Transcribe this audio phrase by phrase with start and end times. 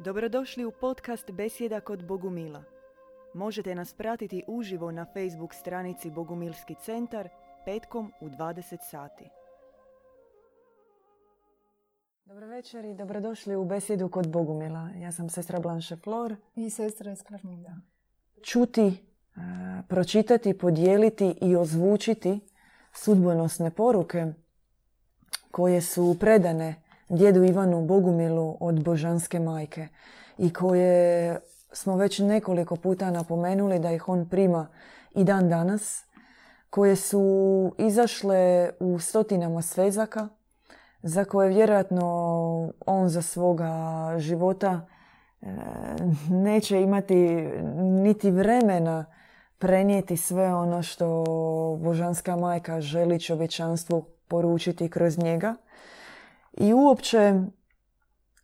[0.00, 2.62] Dobrodošli u podcast Besjeda kod Bogumila.
[3.34, 7.28] Možete nas pratiti uživo na Facebook stranici Bogumilski centar
[7.64, 9.24] petkom u 20 sati.
[12.24, 14.90] Dobro večer i dobrodošli u Besjedu kod Bogumila.
[14.96, 16.36] Ja sam sestra Blanche Flor.
[16.54, 17.80] I sestra iz.
[18.42, 18.96] Čuti, e,
[19.88, 22.40] pročitati, podijeliti i ozvučiti
[22.92, 24.26] sudbonosne poruke
[25.50, 29.88] koje su predane djedu Ivanu Bogumilu od Božanske majke
[30.38, 31.40] i koje
[31.72, 34.66] smo već nekoliko puta napomenuli da ih on prima
[35.14, 36.04] i dan danas,
[36.70, 40.28] koje su izašle u stotinama svezaka,
[41.02, 43.72] za koje vjerojatno on za svoga
[44.18, 44.80] života
[45.42, 45.46] e,
[46.30, 47.14] neće imati
[47.76, 49.04] niti vremena
[49.58, 51.24] prenijeti sve ono što
[51.80, 55.54] Božanska majka želi čovječanstvu poručiti kroz njega.
[56.60, 57.34] I uopće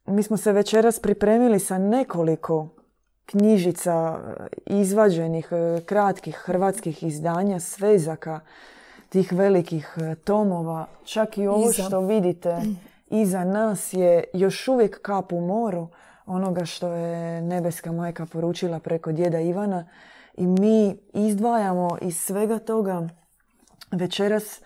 [0.07, 2.69] mi smo se večeras pripremili sa nekoliko
[3.27, 4.19] knjižica
[4.67, 5.49] izvađenih
[5.87, 8.41] kratkih hrvatskih izdanja, svezaka
[9.09, 10.87] tih velikih tomova.
[11.05, 12.63] Čak i ovo što vidite
[13.23, 15.89] iza nas je još uvijek kap u moru
[16.27, 19.89] onoga što je nebeska majka poručila preko djeda Ivana.
[20.35, 23.09] I mi izdvajamo iz svega toga
[23.91, 24.61] večeras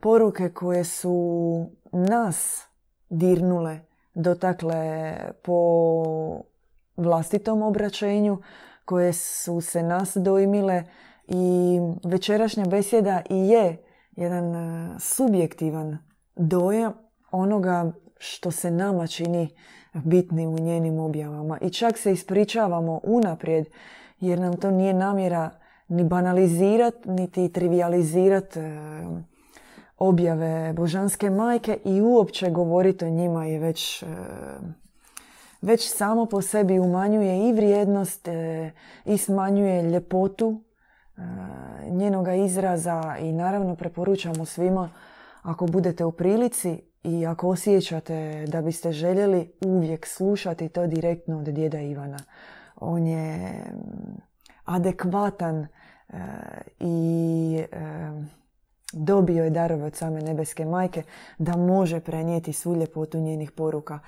[0.00, 2.66] poruke koje su nas
[3.14, 3.80] dirnule,
[4.14, 5.54] dotakle po
[6.96, 8.38] vlastitom obraćenju,
[8.84, 10.84] koje su se nas dojmile
[11.28, 13.76] i večerašnja besjeda i je
[14.16, 15.98] jedan e, subjektivan
[16.36, 16.92] dojam
[17.30, 19.56] onoga što se nama čini
[19.94, 21.58] bitnim u njenim objavama.
[21.60, 23.66] I čak se ispričavamo unaprijed
[24.20, 25.50] jer nam to nije namjera
[25.88, 28.64] ni banalizirati, niti trivializirati e,
[29.98, 34.06] objave Božanske majke i uopće govoriti o njima je već, e,
[35.62, 38.70] već samo po sebi umanjuje i vrijednost e,
[39.04, 40.60] i smanjuje ljepotu
[41.16, 41.20] e,
[41.90, 44.90] njenoga izraza i naravno preporučamo svima
[45.42, 51.44] ako budete u prilici i ako osjećate da biste željeli uvijek slušati to direktno od
[51.44, 52.18] djeda Ivana.
[52.76, 53.50] On je
[54.64, 55.66] adekvatan
[56.80, 57.64] i
[58.94, 61.02] dobio je darove od same nebeske majke
[61.38, 63.98] da može prenijeti svu ljepotu njenih poruka.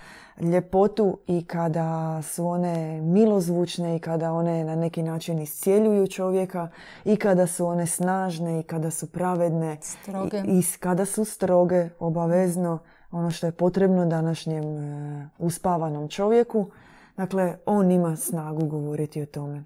[0.40, 6.68] Ljepotu i kada su one milozvučne i kada one na neki način iscijeljuju čovjeka
[7.04, 10.42] i kada su one snažne i kada su pravedne stroge.
[10.46, 12.78] I, kada su stroge obavezno
[13.10, 16.70] ono što je potrebno današnjem e, uspavanom čovjeku.
[17.16, 19.56] Dakle, on ima snagu govoriti o tome.
[19.56, 19.64] E,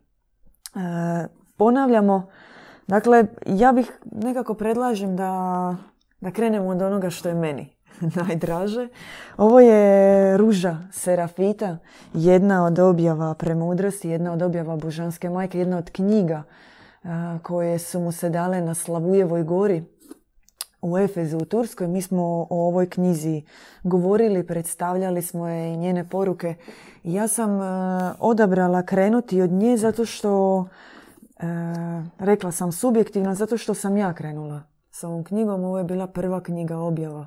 [1.56, 2.28] ponavljamo
[2.90, 5.76] Dakle, ja bih nekako predlažem da,
[6.20, 7.68] da krenemo od onoga što je meni
[8.26, 8.88] najdraže.
[9.36, 11.78] Ovo je Ruža Serafita,
[12.14, 16.42] jedna od objava premudrosti, jedna od objava Božanske majke, jedna od knjiga
[17.42, 19.84] koje su mu se dale na Slavujevoj gori
[20.82, 21.88] u Efezu u Turskoj.
[21.88, 23.42] Mi smo o ovoj knjizi
[23.82, 26.54] govorili, predstavljali smo je i njene poruke.
[27.04, 27.50] Ja sam
[28.18, 30.64] odabrala krenuti od nje zato što
[31.40, 31.44] E,
[32.18, 35.64] rekla sam subjektivno zato što sam ja krenula s ovom knjigom.
[35.64, 37.26] Ovo je bila prva knjiga objava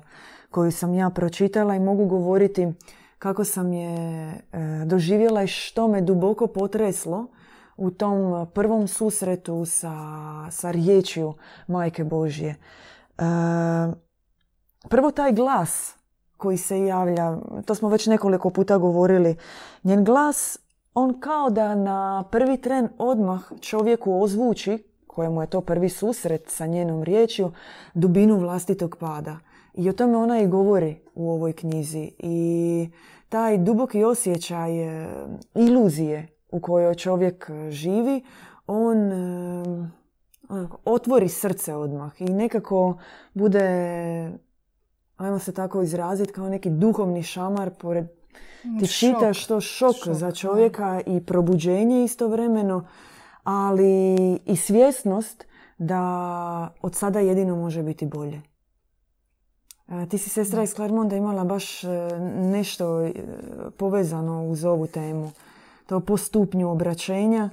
[0.50, 2.72] koju sam ja pročitala i mogu govoriti
[3.18, 3.94] kako sam je
[4.26, 4.40] e,
[4.86, 7.26] doživjela i što me duboko potreslo
[7.76, 9.96] u tom prvom susretu sa,
[10.50, 11.34] sa riječju
[11.66, 12.48] Majke Božje.
[12.48, 12.56] E,
[14.88, 15.96] prvo taj glas
[16.36, 19.36] koji se javlja, to smo već nekoliko puta govorili,
[19.82, 20.58] njen glas
[20.94, 26.66] on kao da na prvi tren odmah čovjeku ozvuči, kojemu je to prvi susret sa
[26.66, 27.52] njenom riječju,
[27.94, 29.38] dubinu vlastitog pada.
[29.74, 32.10] I o tome ona i govori u ovoj knjizi.
[32.18, 32.88] I
[33.28, 35.08] taj duboki osjećaj e,
[35.54, 38.24] iluzije u kojoj čovjek živi,
[38.66, 39.64] on e,
[40.84, 42.98] otvori srce odmah i nekako
[43.34, 43.68] bude,
[45.16, 48.06] ajmo se tako izraziti, kao neki duhovni šamar pored
[48.80, 52.86] ti čitaš to šok, šok za čovjeka i probuđenje istovremeno,
[53.44, 55.46] ali i svjesnost
[55.78, 58.42] da od sada jedino može biti bolje.
[59.88, 61.88] E, ti si sestra iz Clermonta imala baš e,
[62.36, 63.12] nešto e,
[63.76, 65.30] povezano uz ovu temu.
[65.86, 67.50] To po stupnju obraćenja.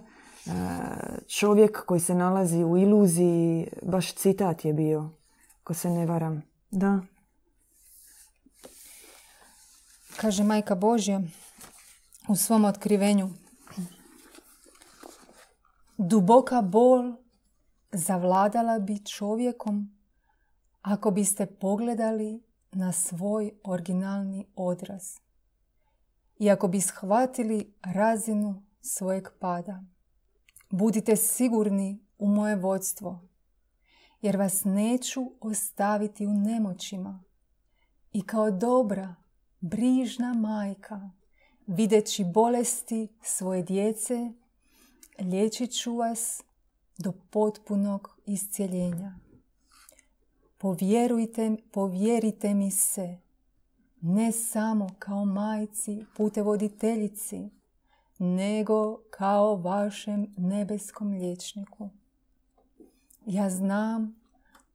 [1.27, 5.09] Čovjek koji se nalazi u iluziji, baš citat je bio,
[5.63, 6.41] ko se ne varam.
[6.71, 6.99] Da.
[10.21, 11.21] Kaže Majka Božja
[12.29, 13.29] u svom otkrivenju.
[15.97, 17.13] Duboka bol
[17.91, 19.97] zavladala bi čovjekom
[20.81, 25.03] ako biste pogledali na svoj originalni odraz
[26.39, 29.83] i ako bi shvatili razinu svojeg pada.
[30.69, 33.27] Budite sigurni u moje vodstvo,
[34.21, 37.24] jer vas neću ostaviti u nemoćima.
[38.13, 39.20] I kao dobra,
[39.61, 41.09] brižna majka,
[41.67, 44.31] videći bolesti svoje djece,
[45.19, 46.43] liječit ću vas
[46.97, 49.15] do potpunog iscijeljenja.
[50.57, 53.17] Povjerujte, povjerite mi se,
[54.01, 57.49] ne samo kao majci, putevoditeljici,
[58.19, 61.89] nego kao vašem nebeskom liječniku.
[63.25, 64.15] Ja znam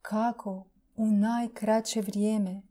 [0.01, 0.63] kako
[0.95, 2.61] u najkraće vrijeme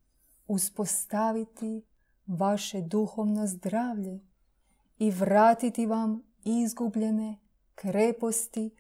[0.47, 1.83] uspostaviti
[2.27, 4.21] vaše duhovno zdravlje
[4.99, 7.37] i vratiti vam izgubljene
[7.75, 8.71] kreposti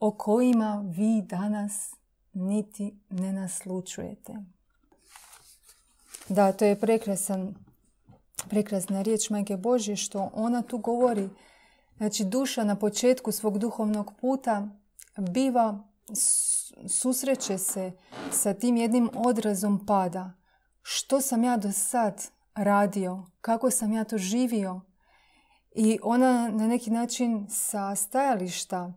[0.00, 1.94] o kojima vi danas
[2.32, 4.34] niti ne naslučujete.
[6.28, 7.54] Da, to je prekrasan,
[8.48, 11.28] prekrasna riječ Majke Božje što ona tu govori.
[11.96, 14.68] Znači, duša na početku svog duhovnog puta
[15.16, 15.84] biva,
[16.88, 17.92] susreće se
[18.32, 20.32] sa tim jednim odrazom pada.
[20.82, 22.30] Što sam ja do sad
[22.64, 23.22] radio?
[23.40, 24.80] Kako sam ja to živio?
[25.74, 28.92] I ona na neki način sa stajališta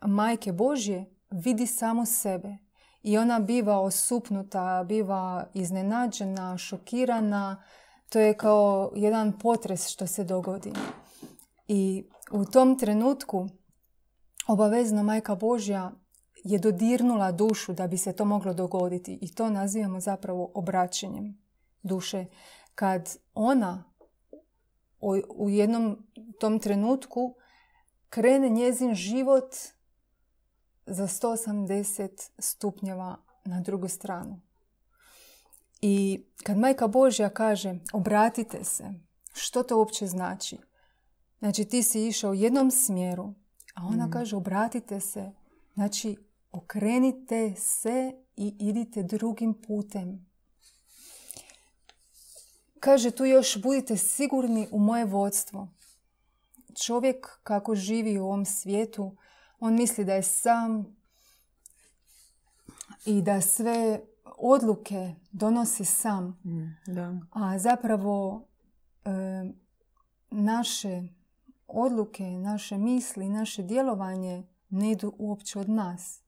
[0.00, 2.56] Majke Božje vidi samo sebe.
[3.02, 7.62] I ona biva osupnuta, biva iznenađena, šokirana.
[8.08, 10.72] To je kao jedan potres što se dogodi.
[11.68, 13.48] I u tom trenutku
[14.48, 15.92] obavezno Majka Božja
[16.44, 19.18] je dodirnula dušu da bi se to moglo dogoditi.
[19.22, 21.38] I to nazivamo zapravo obraćenjem
[21.82, 22.26] duše.
[22.74, 23.84] Kad ona
[25.28, 26.06] u jednom
[26.40, 27.34] tom trenutku
[28.08, 29.54] krene njezin život
[30.86, 34.40] za 180 stupnjeva na drugu stranu.
[35.80, 38.84] I kad Majka Božja kaže obratite se,
[39.32, 40.58] što to uopće znači?
[41.38, 43.34] Znači ti si išao u jednom smjeru,
[43.74, 44.10] a ona mm.
[44.10, 45.32] kaže obratite se,
[45.74, 46.16] znači
[46.52, 50.29] okrenite se i idite drugim putem.
[52.80, 55.68] Kaže tu još budite sigurni u moje vodstvo.
[56.84, 59.16] Čovjek kako živi u ovom svijetu,
[59.60, 60.96] on misli da je sam
[63.06, 64.00] i da sve
[64.38, 66.24] odluke donosi sam.
[66.26, 67.20] Mm, da.
[67.30, 68.46] A zapravo
[69.04, 69.10] e,
[70.30, 71.02] naše
[71.66, 76.22] odluke, naše misli, naše djelovanje ne idu uopće od nas.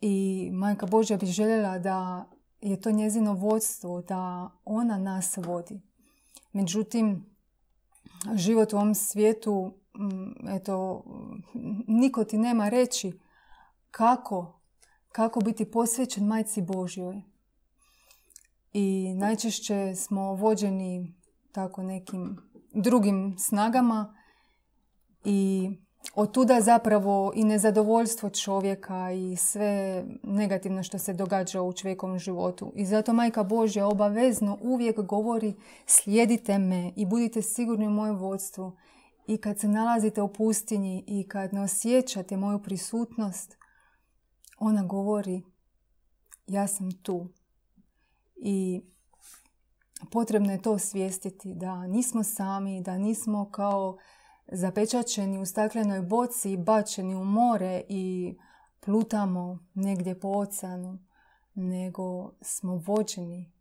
[0.00, 2.26] I Majka Božja bi željela da
[2.60, 5.80] je to njezino vodstvo, da ona nas vodi.
[6.52, 7.26] Međutim,
[8.34, 11.04] život u ovom svijetu, mm, eto,
[11.86, 13.20] niko ti nema reći
[13.90, 14.60] kako,
[15.12, 17.22] kako biti posvećen majci Božjoj.
[18.72, 21.14] I najčešće smo vođeni
[21.52, 22.38] tako nekim
[22.74, 24.14] drugim snagama
[25.24, 25.70] i
[26.14, 32.72] od tuda zapravo i nezadovoljstvo čovjeka i sve negativno što se događa u čovjekovom životu.
[32.74, 35.54] I zato Majka Božja obavezno uvijek govori
[35.86, 38.72] slijedite me i budite sigurni u mojem vodstvu.
[39.26, 43.56] I kad se nalazite u pustinji i kad ne osjećate moju prisutnost,
[44.58, 45.42] ona govori
[46.46, 47.28] ja sam tu.
[48.36, 48.82] I
[50.10, 53.96] potrebno je to osvijestiti da nismo sami, da nismo kao
[54.52, 58.36] zapečačeni u staklenoj boci bačeni u more i
[58.80, 60.98] plutamo negdje po oceanu,
[61.54, 63.52] nego smo vođeni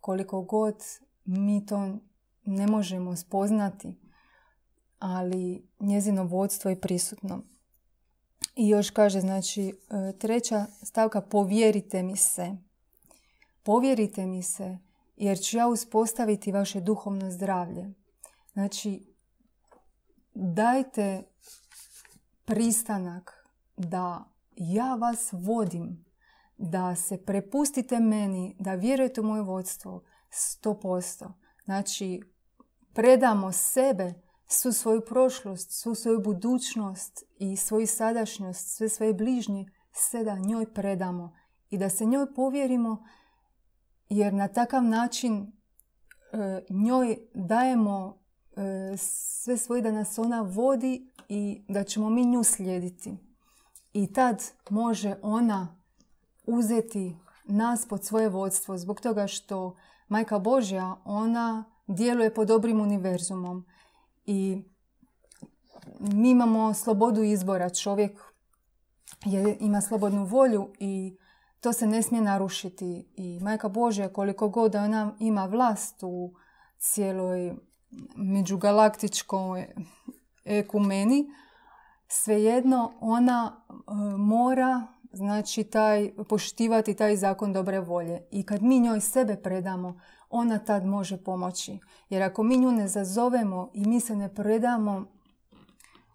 [0.00, 0.76] koliko god
[1.24, 1.98] mi to
[2.44, 3.98] ne možemo spoznati,
[4.98, 7.42] ali njezino vodstvo je prisutno.
[8.56, 9.72] I još kaže, znači, e,
[10.18, 12.56] treća stavka, povjerite mi se.
[13.62, 14.78] Povjerite mi se,
[15.16, 17.92] jer ću ja uspostaviti vaše duhovno zdravlje.
[18.52, 19.13] Znači,
[20.34, 21.22] dajte
[22.44, 24.24] pristanak da
[24.56, 26.04] ja vas vodim,
[26.56, 30.02] da se prepustite meni, da vjerujete u moje vodstvo
[30.62, 31.32] 100%.
[31.64, 32.20] Znači,
[32.92, 34.14] predamo sebe,
[34.46, 40.74] svu svoju prošlost, svu svoju budućnost i svoju sadašnjost, sve svoje bližnje, sve da njoj
[40.74, 41.36] predamo
[41.70, 43.04] i da se njoj povjerimo
[44.08, 45.52] jer na takav način
[46.32, 48.23] e, njoj dajemo
[48.96, 53.16] sve svoje da nas ona vodi i da ćemo mi nju slijediti.
[53.92, 55.76] I tad može ona
[56.46, 59.76] uzeti nas pod svoje vodstvo zbog toga što
[60.08, 63.66] Majka Božja, ona djeluje pod dobrim univerzumom
[64.26, 64.62] i
[66.00, 67.70] mi imamo slobodu izbora.
[67.70, 68.20] Čovjek
[69.24, 71.16] je, ima slobodnu volju i
[71.60, 73.08] to se ne smije narušiti.
[73.16, 76.34] I Majka Božja, koliko god ona ima vlast u
[76.78, 77.54] cijeloj
[78.16, 79.66] međugalaktičkoj
[80.44, 81.26] ekumeni,
[82.08, 83.72] svejedno ona e,
[84.16, 88.22] mora znači taj, poštivati taj zakon dobre volje.
[88.30, 91.78] I kad mi njoj sebe predamo, ona tad može pomoći.
[92.08, 95.04] Jer ako mi nju ne zazovemo i mi se ne predamo,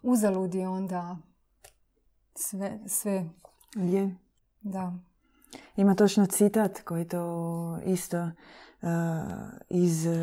[0.02, 1.18] uzalud je onda
[2.36, 2.80] sve.
[2.88, 3.30] sve.
[3.76, 4.16] Je.
[4.62, 4.94] Da.
[5.76, 8.32] Ima točno citat koji to isto
[9.70, 10.14] iz uh,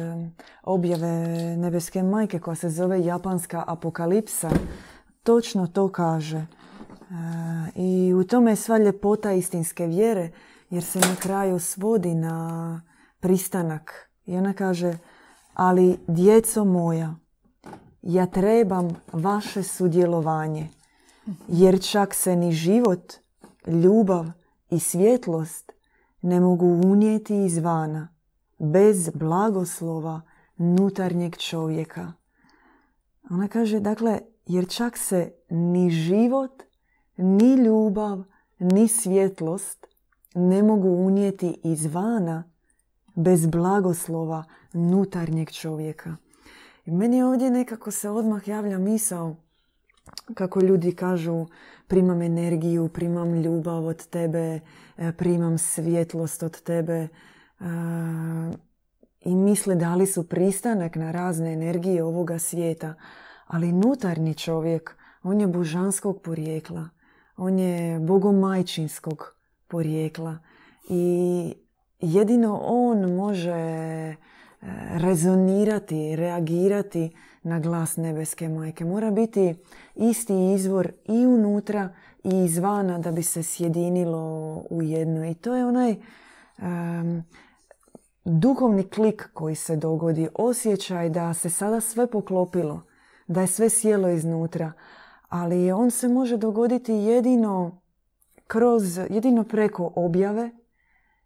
[0.62, 1.08] objave
[1.56, 4.50] Nebeske majke koja se zove Japanska apokalipsa.
[5.22, 6.46] Točno to kaže.
[7.74, 10.30] I u tome je sva ljepota istinske vjere
[10.70, 12.80] jer se na kraju svodi na
[13.20, 14.10] pristanak.
[14.24, 14.98] I ona kaže,
[15.54, 17.14] ali djeco moja,
[18.02, 20.68] ja trebam vaše sudjelovanje,
[21.48, 23.12] jer čak se ni život,
[23.66, 24.26] ljubav
[24.70, 25.72] i svjetlost
[26.22, 28.15] ne mogu unijeti izvana
[28.58, 30.20] bez blagoslova
[30.56, 32.12] nutarnjeg čovjeka.
[33.30, 36.62] Ona kaže, dakle, jer čak se ni život,
[37.16, 38.22] ni ljubav,
[38.58, 39.86] ni svjetlost
[40.34, 42.44] ne mogu unijeti izvana
[43.14, 46.16] bez blagoslova nutarnjeg čovjeka.
[46.84, 49.36] I meni ovdje nekako se odmah javlja misao
[50.34, 51.46] kako ljudi kažu
[51.86, 54.60] primam energiju, primam ljubav od tebe,
[54.96, 57.08] e, primam svjetlost od tebe
[59.20, 62.94] i misle da li su pristanak na razne energije ovoga svijeta.
[63.46, 66.88] Ali nutarnji čovjek, on je božanskog porijekla,
[67.36, 69.34] on je bogomajčinskog
[69.68, 70.38] porijekla
[70.88, 71.54] i
[72.00, 74.16] jedino on može e,
[74.90, 77.10] rezonirati, reagirati
[77.42, 78.84] na glas nebeske majke.
[78.84, 79.54] Mora biti
[79.94, 81.88] isti izvor i unutra
[82.24, 85.26] i izvana da bi se sjedinilo u jedno.
[85.26, 85.96] I to je onaj
[88.26, 90.28] duhovni klik koji se dogodi.
[90.34, 92.82] Osjećaj da se sada sve poklopilo,
[93.26, 94.72] da je sve sjelo iznutra.
[95.28, 97.80] Ali on se može dogoditi jedino
[98.46, 100.50] kroz, jedino preko objave,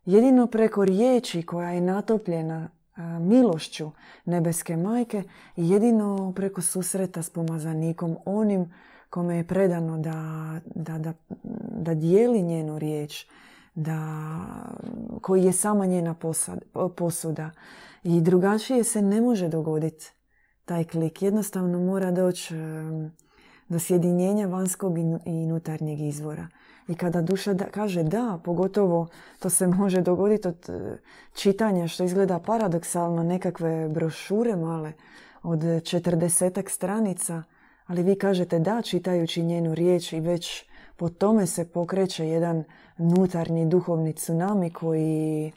[0.05, 2.69] jedino preko riječi koja je natopljena
[3.21, 3.91] milošću
[4.25, 5.23] nebeske majke
[5.57, 8.73] jedino preko susreta s pomazanikom onim
[9.11, 10.15] kome je predano da,
[10.75, 11.13] da, da,
[11.71, 13.27] da dijeli njenu riječ,
[13.75, 13.99] da,
[15.23, 16.15] koji je sama njena
[16.97, 17.51] posuda.
[18.03, 20.13] I drugačije se ne može dogoditi
[20.65, 21.23] taj klik.
[21.23, 22.55] Jednostavno mora doći
[23.69, 26.49] do sjedinjenja vanjskog i unutarnjeg izvora.
[26.89, 29.09] I kada duša da, kaže da, pogotovo
[29.39, 30.97] to se može dogoditi od e,
[31.35, 34.93] čitanja što izgleda paradoksalno, nekakve brošure male
[35.43, 37.43] od četrdesetak stranica,
[37.87, 40.70] ali vi kažete da čitajući njenu riječ i već
[41.01, 42.65] po tome se pokreće jedan
[42.99, 45.53] nutarnji duhovni tsunami koji,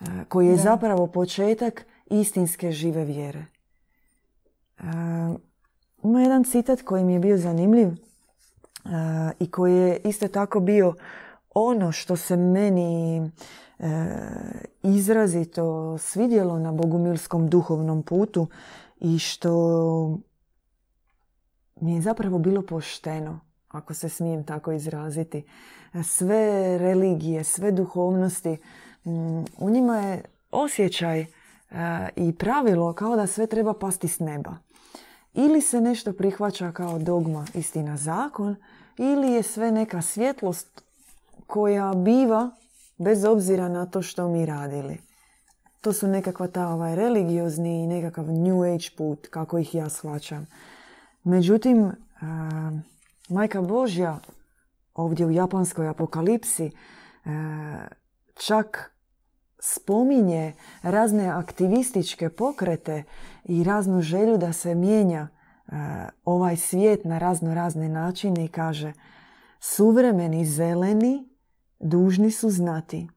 [0.00, 3.38] e, koji je zapravo početak istinske žive vjere.
[3.38, 4.82] E,
[6.02, 7.88] ima jedan citat koji mi je bio zanimljiv
[9.38, 10.94] i koji je isto tako bio
[11.54, 13.26] ono što se meni e,
[14.82, 18.46] izrazito svidjelo na bogumilskom duhovnom putu
[19.00, 20.18] i što
[21.80, 23.40] mi je zapravo bilo pošteno,
[23.74, 25.44] ako se smijem tako izraziti.
[26.04, 28.56] Sve religije, sve duhovnosti,
[29.58, 31.26] u njima je osjećaj e,
[32.16, 34.56] i pravilo kao da sve treba pasti s neba.
[35.34, 38.56] Ili se nešto prihvaća kao dogma, istina, zakon,
[38.98, 40.82] ili je sve neka svjetlost
[41.46, 42.50] koja biva
[42.98, 44.98] bez obzira na to što mi radili.
[45.80, 50.46] To su nekakva ta ovaj, religiozni i nekakav new age put, kako ih ja shvaćam.
[51.24, 51.92] Međutim,
[53.28, 54.18] Majka Božja
[54.94, 56.70] ovdje u japanskoj apokalipsi
[58.34, 58.94] čak
[59.58, 60.52] spominje
[60.82, 63.04] razne aktivističke pokrete
[63.44, 65.28] i raznu želju da se mijenja
[66.24, 68.92] ovaj svijet na razno razne načine i kaže
[69.60, 71.28] suvremeni zeleni
[71.80, 73.08] dužni su znati.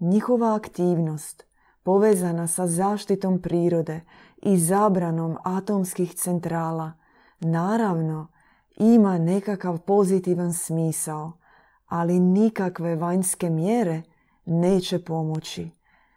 [0.00, 1.44] Njihova aktivnost
[1.82, 4.00] povezana sa zaštitom prirode
[4.42, 6.92] i zabranom atomskih centrala
[7.40, 8.28] naravno
[8.78, 11.32] ima nekakav pozitivan smisao,
[11.86, 14.02] ali nikakve vanjske mjere
[14.44, 15.70] neće pomoći.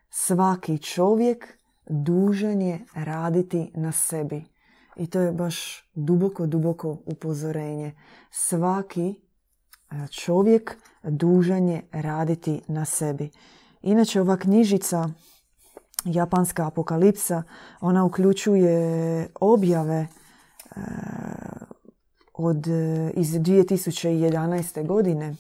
[0.09, 1.57] Svaki čovjek
[1.89, 4.43] dužan je raditi na sebi.
[4.95, 7.95] I to je baš duboko, duboko upozorenje.
[8.31, 13.29] Svaki e, čovjek dužan je raditi na sebi.
[13.81, 15.09] Inače, ova knjižica
[16.05, 17.43] Japanska apokalipsa,
[17.81, 20.79] ona uključuje objave e,
[22.45, 24.87] od, e, iz 2011.
[24.87, 25.35] godine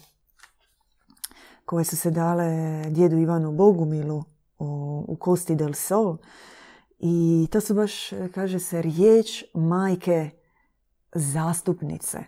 [1.65, 4.23] koje su se dale djedu Ivanu Bogumilu
[4.59, 6.17] u, Kosti del Sol
[6.99, 10.29] I to su baš, kaže se, riječ majke
[11.15, 12.19] zastupnice.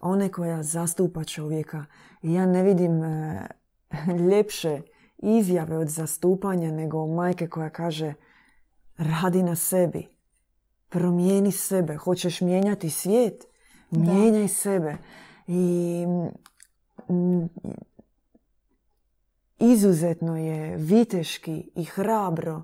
[0.00, 1.84] One koja zastupa čovjeka.
[2.22, 3.46] I ja ne vidim e,
[4.30, 4.82] ljepše
[5.18, 8.14] izjave od zastupanja nego majke koja kaže
[8.96, 10.08] radi na sebi.
[10.88, 11.96] Promijeni sebe.
[11.96, 13.51] Hoćeš mijenjati svijet?
[13.92, 14.96] Mijenjaj sebe.
[15.46, 16.06] I
[19.58, 22.62] izuzetno je viteški i hrabro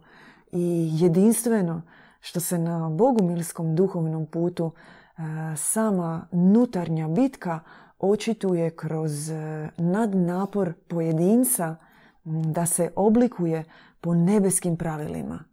[0.53, 1.83] i jedinstveno
[2.21, 5.21] što se na bogumilskom duhovnom putu e,
[5.57, 7.61] sama nutarnja bitka
[7.99, 11.77] očituje kroz e, nadnapor pojedinca
[12.25, 13.65] da se oblikuje
[14.01, 15.45] po nebeskim pravilima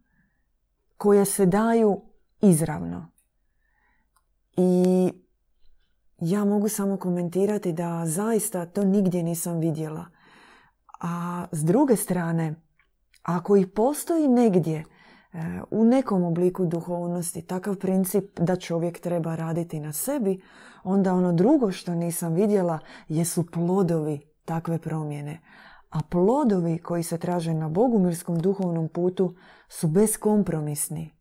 [0.96, 2.00] koje se daju
[2.40, 3.10] izravno.
[4.56, 5.12] I
[6.18, 10.06] ja mogu samo komentirati da zaista to nigdje nisam vidjela.
[11.00, 12.54] A s druge strane,
[13.22, 14.84] ako i postoji negdje e,
[15.70, 20.40] u nekom obliku duhovnosti takav princip da čovjek treba raditi na sebi,
[20.84, 25.40] onda ono drugo što nisam vidjela jesu plodovi takve promjene.
[25.90, 29.34] A plodovi koji se traže na bogumirskom duhovnom putu
[29.68, 31.12] su beskompromisni.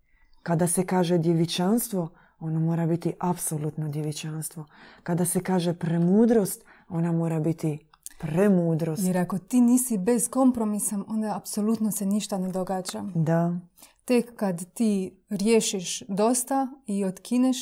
[0.44, 4.66] Kada se kaže djevičanstvo, ono mora biti apsolutno djevičanstvo.
[5.04, 7.80] Kada se kaže premudrost, ona mora biti
[8.20, 9.04] premudrost.
[9.04, 13.04] Jer ako ti nisi bez kompromisa, onda apsolutno se ništa ne događa.
[13.16, 13.60] Da.
[14.06, 17.58] Tek kad ti riješiš dosta i otkineš,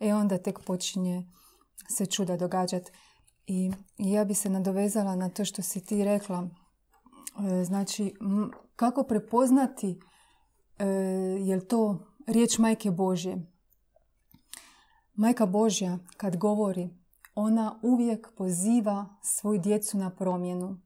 [0.00, 1.26] e onda tek počinje
[1.88, 2.92] se čuda događati.
[3.46, 6.48] I ja bi se nadovezala na to što si ti rekla.
[7.60, 8.14] E, znači,
[8.76, 10.00] kako prepoznati
[10.78, 10.86] e,
[11.40, 13.38] je to riječ Majke Božje?
[15.18, 16.90] Majka Božja kad govori,
[17.34, 20.80] ona uvijek poziva svoju djecu na promjenu.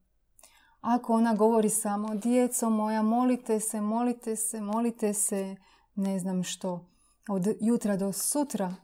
[0.80, 5.56] Ako ona govori samo, djeco moja, molite se, molite se, molite se,
[5.94, 6.86] ne znam što,
[7.28, 8.74] od jutra do sutra,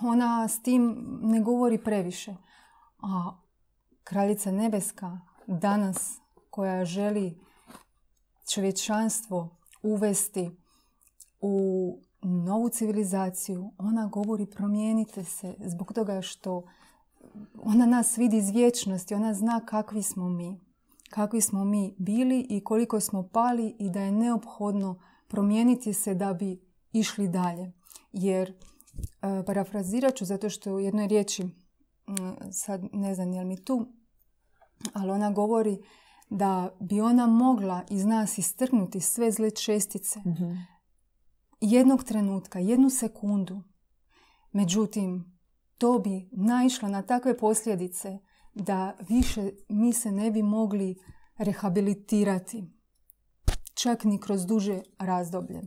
[0.00, 2.34] ona s tim ne govori previše.
[3.02, 3.32] A
[4.04, 6.18] kraljica nebeska danas
[6.50, 7.38] koja želi
[8.54, 10.50] čovječanstvo uvesti
[11.40, 16.62] u novu civilizaciju, ona govori promijenite se zbog toga što
[17.62, 20.60] ona nas vidi iz vječnosti, ona zna kakvi smo mi.
[21.10, 26.32] Kakvi smo mi bili i koliko smo pali i da je neophodno promijeniti se da
[26.32, 26.60] bi
[26.92, 27.72] išli dalje.
[28.12, 31.48] Jer, e, parafrazirat ću zato što u jednoj riječi,
[32.52, 33.86] sad ne znam je li mi tu,
[34.92, 35.78] ali ona govori
[36.30, 40.79] da bi ona mogla iz nas istrgnuti sve zle čestice, mm
[41.60, 43.62] jednog trenutka, jednu sekundu.
[44.52, 45.38] Međutim,
[45.78, 48.18] to bi naišlo na takve posljedice
[48.54, 50.96] da više mi se ne bi mogli
[51.38, 52.64] rehabilitirati.
[53.74, 55.60] Čak ni kroz duže razdoblje.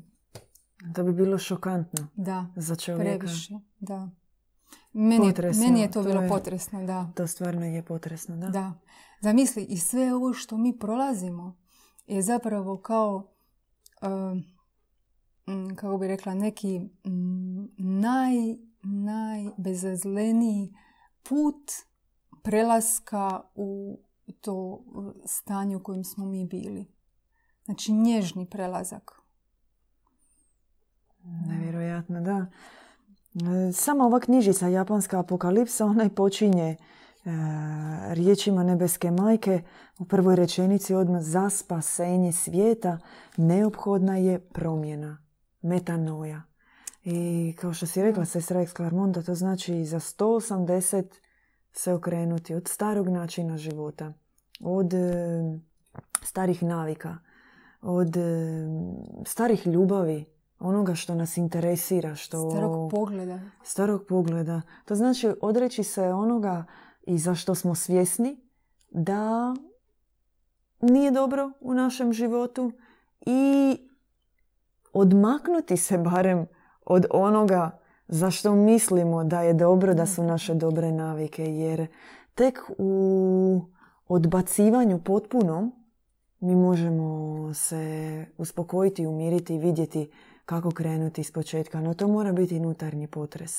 [0.86, 3.20] Da bi bilo šokantno da, za čovjeka.
[3.20, 4.10] Previše, da.
[4.94, 7.12] Meni, je, meni je to, bilo potresno, da.
[7.16, 8.48] To stvarno je potresno, da.
[8.48, 8.74] Da.
[9.22, 11.58] Zamisli, i sve ovo što mi prolazimo
[12.08, 13.34] je zapravo kao
[14.04, 14.53] Mm,
[15.76, 18.34] kako bi rekla, neki mm, naj,
[18.82, 20.74] najbezazleniji
[21.24, 21.72] put
[22.44, 24.00] prelaska u
[24.42, 24.84] to
[25.26, 26.86] stanje u kojem smo mi bili.
[27.66, 29.12] Znači nježni prelazak.
[31.24, 32.46] Nevjerojatno, da.
[33.74, 36.78] Sama ova knjižica Japanska apokalipsa, ona i počinje e,
[38.14, 39.62] riječima nebeske majke
[40.00, 43.00] u prvoj rečenici odmah za spasenje svijeta
[43.38, 45.23] neophodna je promjena
[45.64, 46.42] metanoja.
[47.04, 51.04] I kao što si rekla, sestra Ex Clarmonda, to znači za 180
[51.74, 54.14] se okrenuti od starog načina života,
[54.62, 55.00] od e,
[56.22, 57.18] starih navika,
[57.82, 58.22] od e,
[59.26, 60.26] starih ljubavi,
[60.60, 62.16] onoga što nas interesira.
[62.16, 62.50] Što...
[62.52, 63.40] Starog pogleda.
[63.64, 64.62] Starog pogleda.
[64.86, 66.66] To znači odreći se onoga
[67.04, 68.38] i za što smo svjesni
[68.90, 69.54] da
[70.82, 72.72] nije dobro u našem životu
[73.26, 73.78] i
[74.94, 76.48] odmaknuti se barem
[76.86, 81.44] od onoga za što mislimo da je dobro da su naše dobre navike.
[81.44, 81.88] Jer
[82.36, 83.62] tek u
[84.08, 85.72] odbacivanju potpuno
[86.40, 90.12] mi možemo se uspokojiti, umiriti i vidjeti
[90.46, 91.82] kako krenuti iz početka.
[91.82, 93.52] No to mora biti unutarnji potres.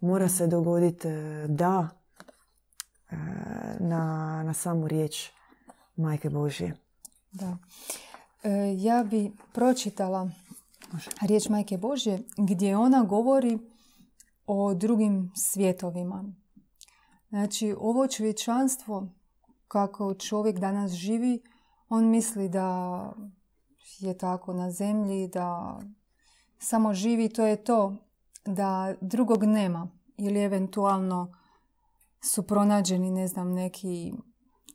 [0.00, 1.88] Mora se dogoditi e, da
[3.10, 3.16] e,
[3.80, 5.30] na, na samu riječ
[5.96, 6.74] Majke Božje.
[7.32, 7.56] Da.
[8.42, 10.30] E, ja bi pročitala
[11.20, 13.58] riječ Majke Božje gdje ona govori
[14.46, 16.24] o drugim svjetovima.
[17.28, 19.08] Znači, ovo čovječanstvo,
[19.68, 21.42] kako čovjek danas živi,
[21.88, 23.12] on misli da
[23.98, 25.80] je tako na zemlji, da
[26.58, 27.96] samo živi, to je to,
[28.44, 29.88] da drugog nema.
[30.16, 31.34] Ili eventualno
[32.24, 34.12] su pronađeni, ne znam, neki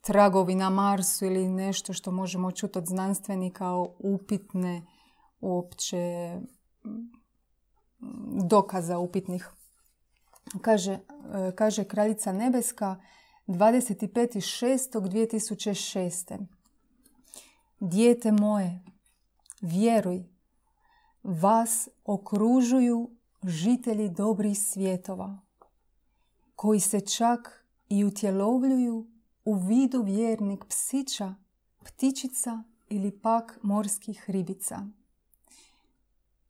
[0.02, 4.86] tragovi na Marsu ili nešto što možemo čuti od znanstvenika upitne
[5.42, 6.34] uopće
[8.44, 9.50] dokaza upitnih.
[10.62, 11.00] Kaže, e,
[11.56, 13.02] kaže kraljica Nebeska
[13.48, 16.46] 25.6.2006.
[17.80, 18.80] Dijete moje,
[19.62, 20.24] vjeruj,
[21.24, 23.10] vas okružuju
[23.44, 25.40] žitelji dobrih svjetova,
[26.56, 29.08] koji se čak i utjelovljuju
[29.46, 31.36] u vidu vjernik psića,
[31.86, 34.88] ptičica ili pak morskih ribica.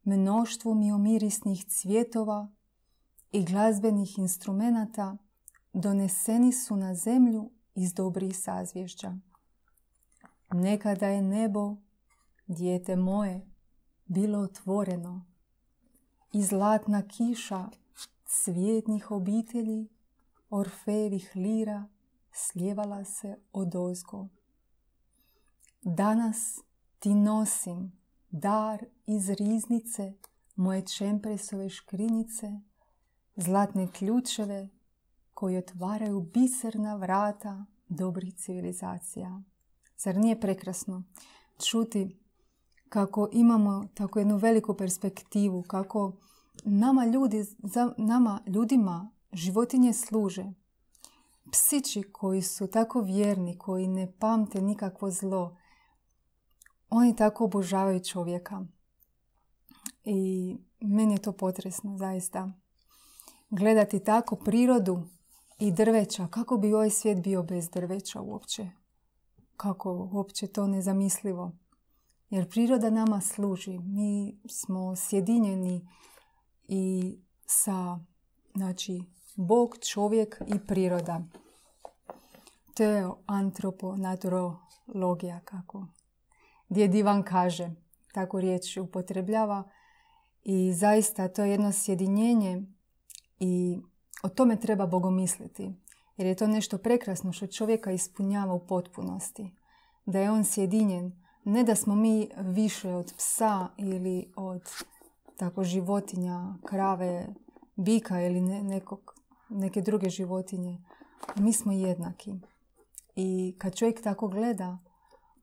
[0.03, 2.47] Mnoštvo miomirisnih cvjetova
[3.31, 5.17] i glazbenih instrumenata
[5.73, 9.17] doneseni su na zemlju iz dobrih sazvješća.
[10.51, 11.75] Nekada je nebo,
[12.47, 13.47] dijete moje,
[14.05, 15.25] bilo otvoreno
[16.33, 17.69] i zlatna kiša
[18.25, 19.87] svijetnih obitelji,
[20.49, 21.87] orfejevih lira
[22.31, 24.27] sljevala se od ozgo.
[25.81, 26.59] Danas
[26.99, 27.98] ti nosim
[28.31, 30.13] dar iz riznice
[30.55, 32.59] moje čempresove škrinjice,
[33.35, 34.69] zlatne ključeve
[35.33, 39.41] koji otvaraju biserna vrata dobrih civilizacija.
[39.97, 41.03] Zar nije prekrasno
[41.65, 42.19] čuti
[42.89, 46.13] kako imamo tako jednu veliku perspektivu, kako
[46.63, 50.45] nama, ljudi, za nama ljudima životinje služe.
[51.51, 55.57] Psići koji su tako vjerni, koji ne pamte nikakvo zlo,
[56.89, 58.65] oni tako obožavaju čovjeka.
[60.03, 62.51] I meni je to potresno, zaista.
[63.49, 65.03] Gledati tako prirodu
[65.59, 66.27] i drveća.
[66.27, 68.69] Kako bi ovaj svijet bio bez drveća uopće?
[69.57, 71.51] Kako uopće to nezamislivo?
[72.29, 73.79] Jer priroda nama služi.
[73.79, 75.87] Mi smo sjedinjeni
[76.67, 77.99] i sa,
[78.55, 79.03] znači,
[79.35, 81.21] Bog, čovjek i priroda.
[82.73, 85.85] To je antroponaturologija, kako
[86.69, 87.71] gdje divan kaže.
[88.13, 89.63] Tako riječ upotrebljava.
[90.43, 92.63] I zaista to je jedno sjedinjenje
[93.39, 93.79] i
[94.23, 95.73] o tome treba bogomisliti.
[96.17, 99.51] Jer je to nešto prekrasno što čovjeka ispunjava u potpunosti.
[100.05, 104.61] Da je on sjedinjen ne da smo mi više od psa ili od
[105.37, 107.27] tako životinja, krave,
[107.75, 109.15] bika ili nekog,
[109.49, 110.77] neke druge životinje.
[111.35, 112.33] Mi smo jednaki.
[113.15, 114.77] I kad čovjek tako gleda,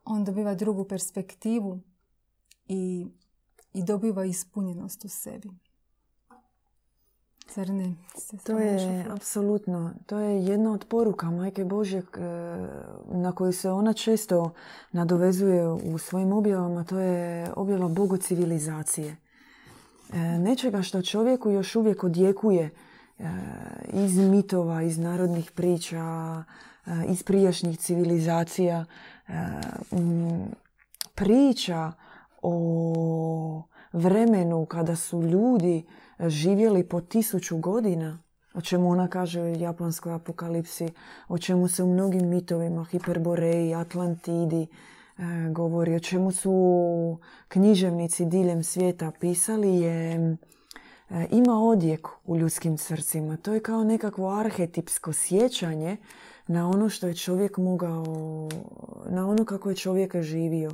[0.07, 1.81] on dobiva drugu perspektivu
[2.69, 3.07] i,
[3.73, 5.51] i dobiva ispunjenost u sebi.
[7.55, 7.95] Zar ne?
[8.45, 12.03] To je, apsolutno, to je jedna od poruka Majke Božje
[13.13, 14.53] na koju se ona često
[14.93, 19.17] nadovezuje u svojim objavama, to je objava Bogu civilizacije.
[20.13, 22.71] E, nečega što čovjeku još uvijek odjekuje
[23.19, 23.25] e,
[23.93, 26.05] iz mitova, iz narodnih priča,
[26.87, 28.85] e, iz prijašnjih civilizacija,
[31.15, 31.93] priča
[32.43, 33.63] o
[33.93, 35.85] vremenu kada su ljudi
[36.21, 38.19] živjeli po tisuću godina,
[38.55, 40.89] o čemu ona kaže u japanskoj apokalipsi,
[41.29, 44.69] o čemu se u mnogim mitovima, Hiperboreji, Atlantidi, e,
[45.53, 50.15] govori, o čemu su književnici diljem svijeta pisali je
[51.11, 53.37] e, ima odjek u ljudskim srcima.
[53.37, 55.97] To je kao nekakvo arhetipsko sjećanje
[56.47, 58.05] na ono što je čovjek mogao,
[59.09, 60.71] na ono kako je čovjek živio.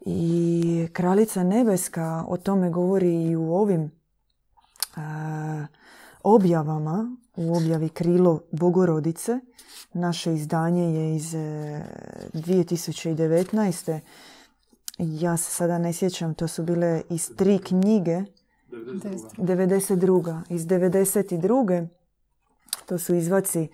[0.00, 3.90] I kraljica nebeska o tome govori i u ovim
[6.22, 9.40] objavama, u objavi Krilo Bogorodice.
[9.92, 13.92] Naše izdanje je iz 2019.
[13.92, 14.00] E,
[14.98, 18.22] ja se sada ne sjećam, to su bile iz tri knjige.
[18.70, 19.30] 92.
[19.38, 20.42] 92.
[20.48, 21.86] Iz 92.
[22.86, 23.68] To su izvaci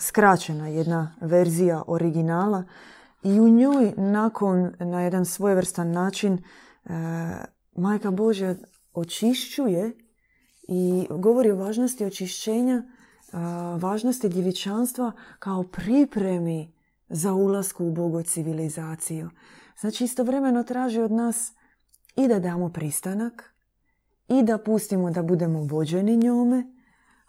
[0.00, 2.64] skraćena jedna verzija originala
[3.22, 6.90] i u njoj nakon na jedan svojevrstan način e,
[7.76, 8.54] Majka Božja
[8.94, 9.92] očišćuje
[10.68, 12.82] i govori o važnosti očišćenja,
[13.78, 16.72] važnosti djevičanstva kao pripremi
[17.08, 19.30] za ulasku u Bogu civilizaciju.
[19.80, 21.52] Znači istovremeno traži od nas
[22.16, 23.54] i da damo pristanak
[24.28, 26.73] i da pustimo da budemo vođeni njome,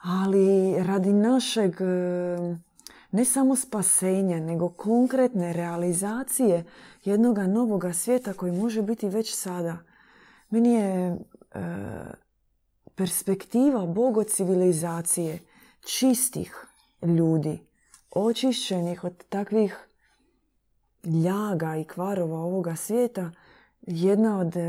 [0.06, 1.76] ali radi našeg
[3.12, 6.64] ne samo spasenja, nego konkretne realizacije
[7.04, 9.78] jednog novoga svijeta koji može biti već sada.
[10.50, 11.18] Meni je
[12.96, 15.40] perspektiva bogo civilizacije
[15.86, 16.66] čistih
[17.02, 17.60] ljudi,
[18.12, 19.88] očišćenih od takvih
[21.24, 23.32] ljaga i kvarova ovoga svijeta,
[23.82, 24.62] jedna od e,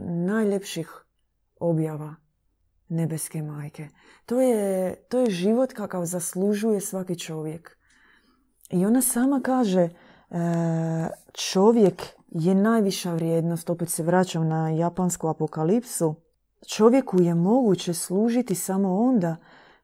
[0.00, 0.90] najljepših
[1.60, 2.14] objava
[2.88, 3.88] nebeske majke.
[4.26, 7.78] To je, to je život kakav zaslužuje svaki čovjek.
[8.70, 9.90] I ona sama kaže e,
[11.32, 16.14] čovjek je najviša vrijednost, opet se vraćam na japansku apokalipsu,
[16.66, 19.36] čovjeku je moguće služiti samo onda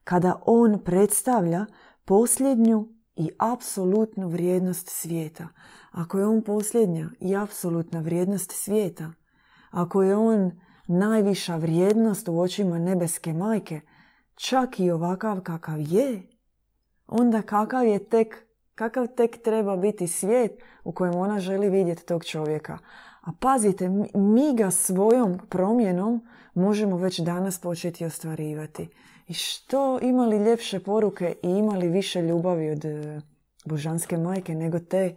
[0.03, 1.65] kada on predstavlja
[2.05, 5.47] posljednju i apsolutnu vrijednost svijeta.
[5.91, 9.11] Ako je on posljednja i apsolutna vrijednost svijeta,
[9.71, 10.51] ako je on
[10.87, 13.81] najviša vrijednost u očima nebeske majke,
[14.35, 16.21] čak i ovakav kakav je,
[17.07, 18.45] onda kakav je tek,
[18.75, 20.51] kakav tek treba biti svijet
[20.83, 22.77] u kojem ona želi vidjeti tog čovjeka.
[23.21, 28.89] A pazite, mi ga svojom promjenom možemo već danas početi ostvarivati.
[29.27, 33.21] I što imali ljepše poruke i imali više ljubavi od e,
[33.65, 35.15] božanske majke nego te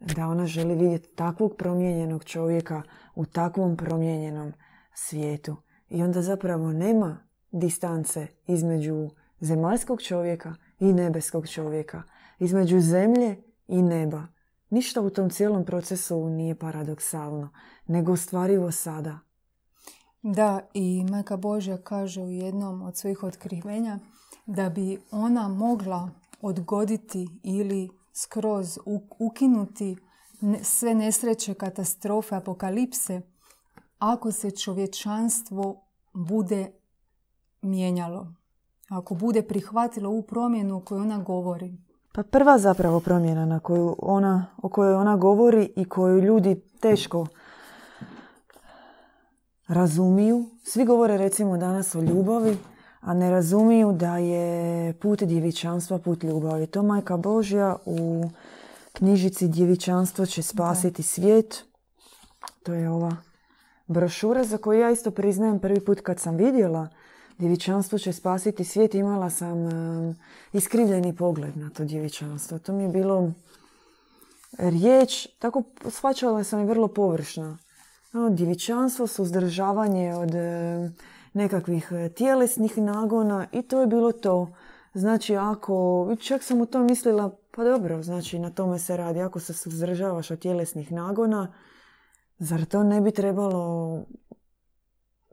[0.00, 2.82] da ona želi vidjeti takvog promijenjenog čovjeka
[3.14, 4.52] u takvom promijenjenom
[4.94, 5.56] svijetu.
[5.88, 7.18] I onda zapravo nema
[7.50, 12.02] distance između zemaljskog čovjeka i nebeskog čovjeka.
[12.38, 14.26] Između zemlje i neba.
[14.70, 17.50] Ništa u tom cijelom procesu nije paradoksalno,
[17.86, 19.18] nego stvarivo sada.
[20.22, 23.98] Da, i Majka Božja kaže u jednom od svojih otkrivenja
[24.46, 28.78] da bi ona mogla odgoditi ili skroz
[29.18, 29.96] ukinuti
[30.62, 33.20] sve nesreće, katastrofe, apokalipse,
[34.02, 36.70] ako se čovječanstvo bude
[37.62, 38.26] mijenjalo.
[38.88, 41.78] Ako bude prihvatilo u promjenu o kojoj ona govori.
[42.12, 47.26] Pa prva zapravo promjena na koju ona, o kojoj ona govori i koju ljudi teško
[49.68, 50.44] razumiju.
[50.64, 52.58] Svi govore recimo danas o ljubavi,
[53.00, 56.66] a ne razumiju da je put djevičanstva put ljubavi.
[56.66, 58.30] To majka Božja u
[58.92, 61.64] knjižici Djevičanstvo će spasiti svijet.
[62.62, 63.16] To je ova
[63.86, 66.88] brošura za koju ja isto priznajem prvi put kad sam vidjela
[67.38, 68.94] djevičanstvo će spasiti svijet.
[68.94, 69.56] Imala sam
[70.52, 72.58] iskrivljeni pogled na to djevičanstvo.
[72.58, 73.32] To mi je bilo
[74.58, 77.58] riječ, tako shvaćala sam i vrlo površno.
[78.12, 80.30] No, djevičanstvo, suzdržavanje od
[81.32, 84.54] nekakvih e, tjelesnih nagona i to je bilo to.
[84.94, 89.20] Znači ako, čak sam u to mislila, pa dobro, znači na tome se radi.
[89.20, 91.52] Ako se suzdržavaš od tjelesnih nagona,
[92.42, 94.04] zar to ne bi trebalo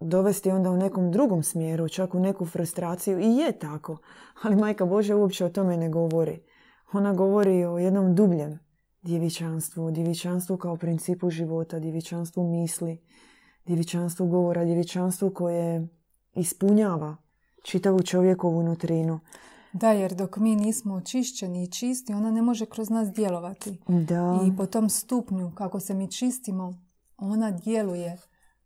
[0.02, 3.20] dovesti onda u nekom drugom smjeru, čak u neku frustraciju?
[3.20, 3.98] I je tako.
[4.44, 6.42] Ali majka Božja uopće o tome ne govori.
[6.94, 8.60] Ona govori o jednom dubljem
[9.02, 13.02] djevičanstvu, djevičanstvu kao principu života, djevičanstvu misli,
[13.66, 15.88] djevičanstvu govora, djevičanstvu koje
[16.36, 17.18] ispunjava
[17.64, 19.20] čitavu čovjekovu nutrinu.
[19.74, 23.78] Da, jer dok mi nismo očišćeni i čisti, ona ne može kroz nas djelovati.
[23.88, 24.40] Da.
[24.48, 26.89] I po tom stupnju, kako se mi čistimo,
[27.20, 28.18] ona djeluje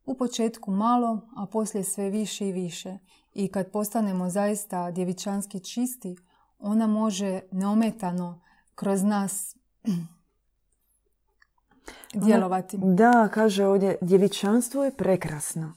[0.05, 2.97] u početku malo, a poslije sve više i više.
[3.33, 6.15] I kad postanemo zaista djevičanski čisti,
[6.59, 8.41] ona može neometano
[8.75, 9.55] kroz nas
[12.13, 12.77] djelovati.
[12.81, 15.73] da, kaže ovdje, djevičanstvo je prekrasno.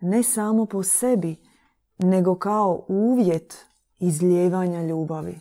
[0.00, 1.36] Ne samo po sebi,
[1.98, 3.66] nego kao uvjet
[3.98, 5.40] izljevanja ljubavi.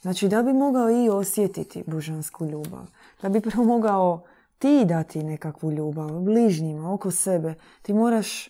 [0.00, 2.86] Znači da bi mogao i osjetiti božansku ljubav,
[3.22, 4.24] da bi prvo mogao
[4.58, 8.48] ti dati nekakvu ljubav bližnjima, oko sebe, ti moraš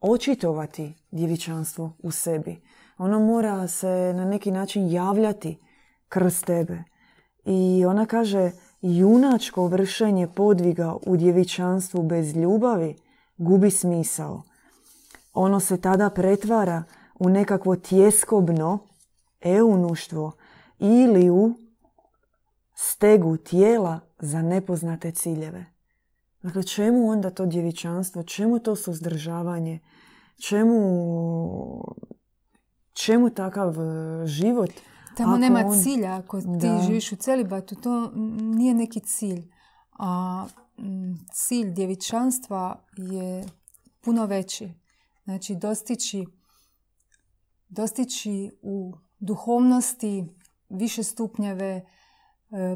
[0.00, 2.62] očitovati djevičanstvo u sebi.
[2.98, 5.58] Ono mora se na neki način javljati
[6.08, 6.82] kroz tebe.
[7.44, 8.50] I ona kaže,
[8.80, 12.96] junačko vršenje podviga u djevičanstvu bez ljubavi
[13.36, 14.42] gubi smisao.
[15.34, 16.82] Ono se tada pretvara
[17.18, 18.78] u nekakvo tjeskobno
[19.40, 20.32] eunuštvo
[20.78, 21.54] ili u
[22.74, 25.66] stegu tijela za nepoznate ciljeve.
[26.42, 29.80] Dakle, čemu onda to djevičanstvo, čemu to suzdržavanje,
[30.48, 30.80] čemu,
[32.92, 34.70] čemu takav e, život?
[35.16, 36.16] Tamo nema cilja.
[36.16, 39.50] Ako ti živiš u celibatu, to nije neki cilj.
[39.98, 40.46] A
[41.32, 43.46] cilj djevičanstva je
[44.00, 44.68] puno veći.
[45.24, 46.26] Znači, dostići,
[47.68, 50.24] dostići u duhovnosti
[50.68, 51.84] više stupnjeve,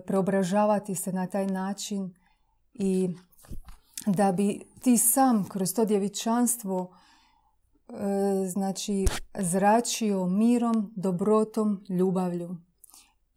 [0.06, 2.14] preobražavati se na taj način
[2.74, 3.08] i
[4.06, 6.90] da bi ti sam kroz to djevičanstvo
[7.88, 7.92] e,
[8.48, 9.06] znači
[9.38, 12.56] zračio mirom, dobrotom, ljubavlju.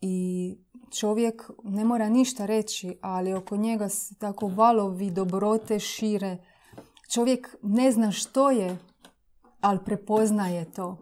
[0.02, 0.58] I
[0.92, 6.38] čovjek ne mora ništa reći, ali oko njega se tako valovi dobrote šire.
[7.10, 8.78] Čovjek ne zna što je,
[9.62, 10.98] ali prepoznaje to.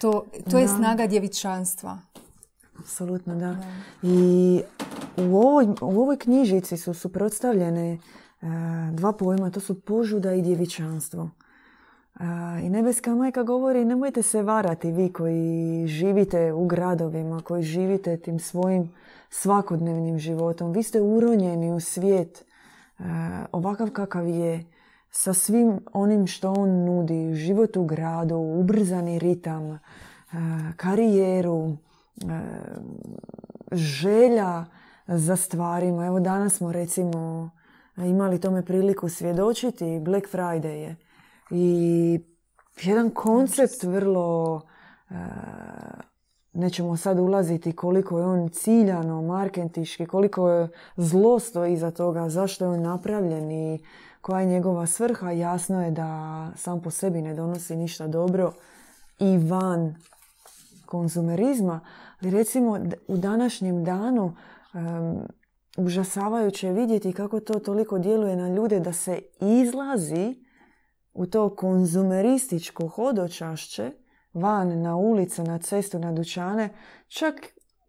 [0.00, 1.98] To, to je snaga djevičanstva.
[2.78, 3.56] Apsolutno, da.
[4.02, 4.60] I
[5.16, 7.98] u ovoj, u ovoj knjižici su suprotstavljene e,
[8.92, 11.30] dva pojma, to su požuda i djevičanstvo.
[12.62, 18.38] I nebeska majka govori nemojte se varati vi koji živite u gradovima, koji živite tim
[18.38, 18.90] svojim
[19.30, 20.72] svakodnevnim životom.
[20.72, 22.44] Vi ste uronjeni u svijet
[23.52, 24.64] ovakav kakav je
[25.10, 29.78] sa svim onim što on nudi, život u gradu, ubrzani ritam,
[30.76, 31.76] karijeru,
[33.72, 34.64] želja
[35.06, 36.06] za stvarima.
[36.06, 37.50] Evo danas smo recimo
[37.96, 40.00] imali tome priliku svjedočiti.
[40.00, 40.96] Black Friday je.
[41.50, 42.20] I
[42.82, 44.60] jedan koncept vrlo
[46.52, 52.64] nećemo sad ulaziti koliko je on ciljano, markentiški, koliko je zlo stoji iza toga, zašto
[52.64, 53.78] je on napravljen i
[54.20, 55.30] koja je njegova svrha.
[55.30, 58.52] Jasno je da sam po sebi ne donosi ništa dobro
[59.18, 59.94] i van
[60.86, 61.80] konzumerizma.
[62.20, 64.24] Ali recimo u današnjem danu
[64.74, 65.20] um,
[65.76, 70.34] užasavajuće je vidjeti kako to toliko djeluje na ljude da se izlazi
[71.14, 73.92] u to konzumerističko hodočašće
[74.32, 76.68] van na ulicu, na cestu, na dućane,
[77.08, 77.34] čak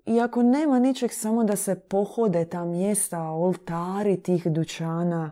[0.06, 5.32] i ako nema ničeg, samo da se pohode ta mjesta, oltari tih dućana,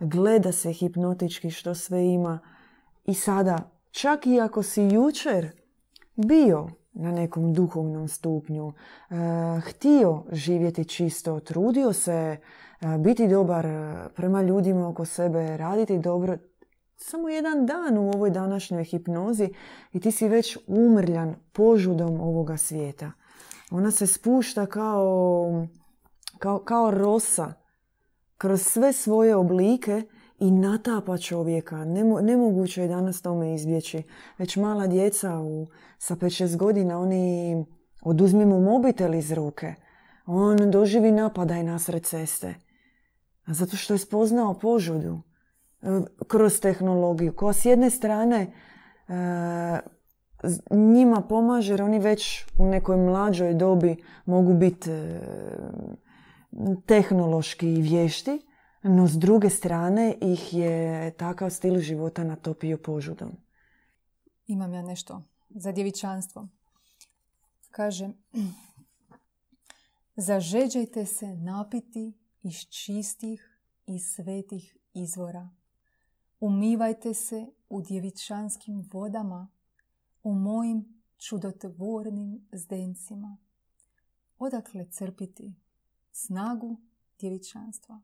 [0.00, 2.38] gleda se hipnotički što sve ima.
[3.04, 5.50] I sada, čak i ako si jučer
[6.16, 9.14] bio na nekom duhovnom stupnju, eh,
[9.60, 12.36] htio živjeti čisto, trudio se
[12.80, 16.36] eh, biti dobar eh, prema ljudima oko sebe, raditi dobro,
[16.96, 19.48] samo jedan dan u ovoj današnjoj hipnozi
[19.92, 23.12] i ti si već umrljan požudom ovoga svijeta.
[23.70, 25.66] Ona se spušta kao,
[26.38, 27.52] kao, kao rosa
[28.38, 30.02] kroz sve svoje oblike
[30.40, 31.84] i natapa čovjeka.
[32.22, 34.02] nemoguće je danas tome izbjeći.
[34.38, 35.66] Već mala djeca u,
[35.98, 37.64] sa 5-6 godina, oni
[38.02, 39.74] oduzmi mu mobitel iz ruke.
[40.26, 42.54] On doživi napadaj nasred ceste.
[43.46, 45.22] Zato što je spoznao požudu
[46.28, 48.52] kroz tehnologiju koja s jedne strane e,
[50.70, 55.20] njima pomaže jer oni već u nekoj mlađoj dobi mogu biti e,
[56.86, 58.49] tehnološki vješti,
[58.82, 63.30] no s druge strane ih je takav stil života natopio požudom.
[64.46, 66.48] Imam ja nešto za djevičanstvo.
[67.70, 68.10] Kaže,
[70.16, 72.12] zažeđajte se napiti
[72.42, 75.48] iz čistih i svetih izvora
[76.40, 79.48] Umivajte se u djevičanskim vodama,
[80.22, 83.36] u mojim čudotvornim zdencima.
[84.38, 85.54] Odakle crpiti
[86.12, 86.80] snagu
[87.18, 88.00] djevičanstva?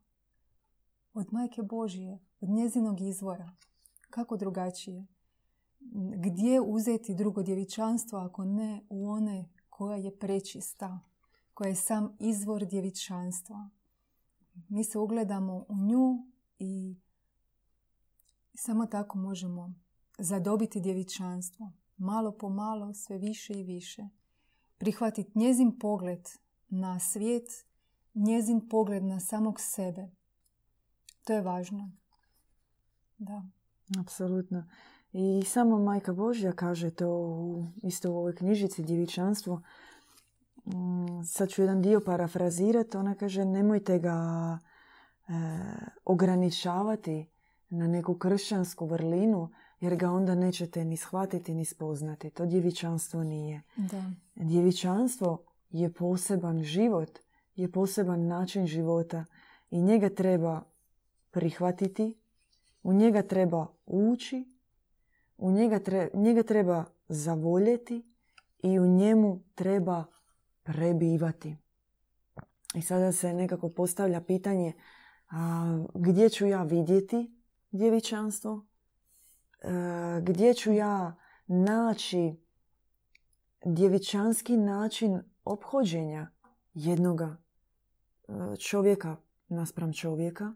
[1.17, 3.51] Od majke Božije, od njezinog izvora.
[4.09, 5.05] Kako drugačije?
[6.15, 10.99] Gdje uzeti drugo djevičanstvo ako ne u one koja je prečista,
[11.53, 13.69] koja je sam izvor djevičanstva?
[14.69, 16.25] Mi se ugledamo u nju
[16.59, 16.95] i
[18.53, 19.73] samo tako možemo
[20.17, 21.71] zadobiti djevičanstvo.
[21.97, 24.07] Malo po malo, sve više i više.
[24.77, 26.29] Prihvatiti njezin pogled
[26.69, 27.65] na svijet,
[28.13, 30.16] njezin pogled na samog sebe.
[31.27, 31.91] To je važno.
[33.17, 33.41] Da.
[33.99, 34.63] Apsolutno.
[35.11, 37.07] I samo Majka Božja kaže to
[37.83, 39.61] isto u ovoj knjižici Djevičanstvo.
[40.65, 42.97] Mm, sad ću jedan dio parafrazirati.
[42.97, 44.17] Ona kaže nemojte ga
[44.57, 45.33] e,
[46.05, 47.25] ograničavati
[47.69, 52.29] na neku kršćansku vrlinu, jer ga onda nećete ni shvatiti ni spoznati.
[52.29, 53.61] To djevičanstvo nije.
[53.75, 54.11] Da.
[54.35, 57.19] Djevičanstvo je poseban život,
[57.55, 59.25] je poseban način života
[59.69, 60.63] i njega treba
[61.31, 62.17] prihvatiti,
[62.83, 64.57] u njega treba ući,
[65.37, 65.79] u njega,
[66.13, 68.13] njega treba zavoljeti
[68.63, 70.05] i u njemu treba
[70.63, 71.57] prebivati.
[72.75, 74.73] I sada se nekako postavlja pitanje
[75.29, 77.37] a, gdje ću ja vidjeti
[77.71, 78.65] djevičanstvo,
[79.61, 79.67] e,
[80.21, 81.15] gdje ću ja
[81.47, 82.35] naći
[83.65, 86.31] djevičanski način ophođenja
[86.73, 87.37] jednoga
[88.27, 90.53] e, čovjeka naspram čovjeka,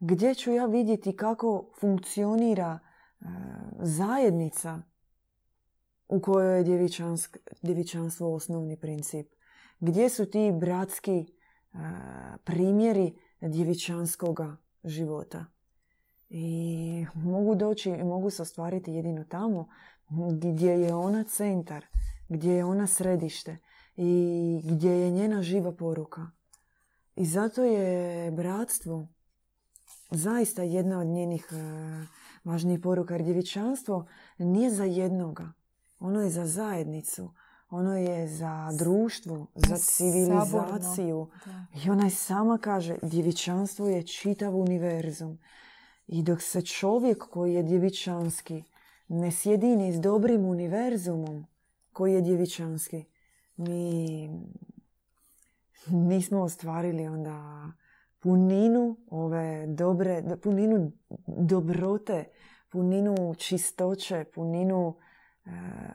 [0.00, 3.24] gdje ću ja vidjeti kako funkcionira e,
[3.80, 4.82] zajednica
[6.08, 6.88] u kojoj je
[7.62, 9.26] djevičanstvo osnovni princip.
[9.80, 11.26] Gdje su ti bratski
[12.44, 15.44] primjeri djevičanskoga života.
[16.28, 19.68] I mogu doći i mogu se ostvariti jedino tamo
[20.32, 21.86] gdje je ona centar,
[22.28, 23.58] gdje je ona središte
[23.96, 26.30] i gdje je njena živa poruka.
[27.16, 29.08] I zato je bratstvo
[30.10, 31.56] zaista jedna od njenih e,
[32.44, 33.14] važnijih poruka.
[33.14, 34.06] Jer djevičanstvo
[34.38, 35.52] nije za jednoga.
[36.00, 37.30] Ono je za zajednicu.
[37.70, 41.28] ono je za društvo, za civilizaciju.
[41.84, 45.38] I ona sama kaže, djevičanstvo je čitav univerzum.
[46.06, 48.64] I dok se čovjek koji je djevičanski
[49.08, 51.46] ne sjedini s dobrim univerzumom
[51.92, 53.04] koji je djevičanski,
[53.56, 54.30] mi
[55.86, 57.66] nismo ostvarili onda
[58.20, 60.92] puninu ove dobre, puninu
[61.26, 62.24] dobrote,
[62.72, 64.96] puninu čistoće, puninu
[65.44, 65.50] e,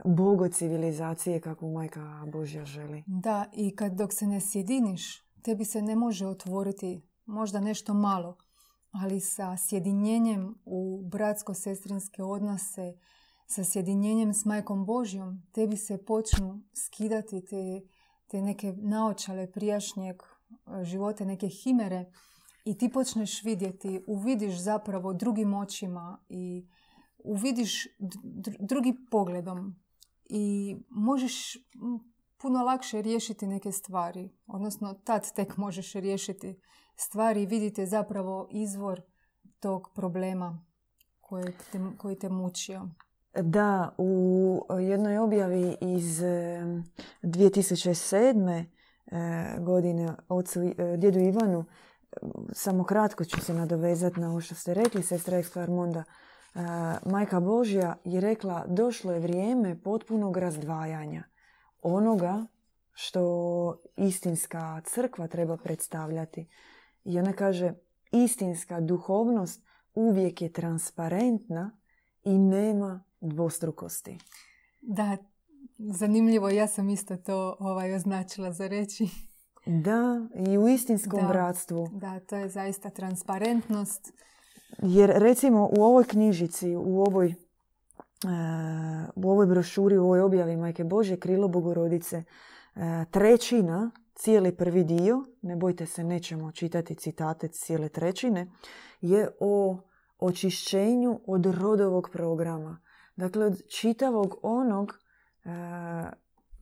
[0.06, 3.04] bogo civilizacije kakvu majka Božja želi.
[3.08, 8.38] Da, i kad dok se ne sjediniš, tebi se ne može otvoriti možda nešto malo,
[8.92, 12.94] ali sa sjedinjenjem u bratsko-sestrinske odnose,
[13.48, 17.82] sa sjedinjenjem s majkom Božjom, tebi se počnu skidati te,
[18.28, 20.16] te neke naočale prijašnjeg
[20.68, 22.06] e, života, neke himere
[22.66, 26.68] i ti počneš vidjeti, uvidiš zapravo drugim očima i
[27.18, 27.88] uvidiš
[28.60, 29.76] drugi pogledom
[30.30, 31.58] i možeš
[32.41, 34.30] puno lakše riješiti neke stvari.
[34.47, 36.60] Odnosno, tad tek možeš riješiti
[36.95, 39.01] stvari i vidite zapravo izvor
[39.60, 40.66] tog problema
[41.22, 42.89] koji te, koji te mučio.
[43.41, 46.22] Da, u jednoj objavi iz
[47.24, 48.66] 2007.
[49.14, 51.66] E, godine ocu, e, djedu Ivanu
[52.51, 56.03] samo kratko ću se nadovezati na ovo što ste rekli, sestra Eksklarmonda.
[56.03, 56.59] E,
[57.05, 61.24] Majka Božja je rekla došlo je vrijeme potpunog razdvajanja
[61.82, 62.45] onoga
[62.91, 66.47] što istinska crkva treba predstavljati.
[67.03, 67.74] I ona kaže
[68.11, 71.78] istinska duhovnost uvijek je transparentna
[72.24, 74.18] i nema dvostrukosti.
[74.82, 75.18] Da,
[75.92, 76.50] zanimljivo.
[76.50, 79.08] Ja sam isto to ovaj, označila za reći.
[79.66, 81.90] Da, i u istinskom da, bratstvu.
[81.94, 84.14] Da, to je zaista transparentnost.
[84.78, 87.36] Jer recimo u ovoj knjižici, u ovoj, e,
[89.16, 92.24] u ovoj brošuri, u ovoj objavi Majke Bože, Krilo Bogorodice, e,
[93.12, 98.52] trećina, cijeli prvi dio, ne bojte se, nećemo čitati citate cijele trećine,
[99.02, 99.80] je o
[100.20, 102.82] očišćenju od rodovog programa.
[103.16, 105.03] Dakle, od čitavog onog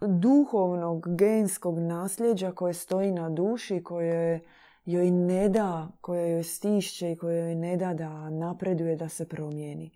[0.07, 4.41] duhovnog genskog nasljeđa koje stoji na duši, koje
[4.85, 9.27] joj ne da, koje joj stišće i koje joj ne da da napreduje, da se
[9.27, 9.91] promijeni.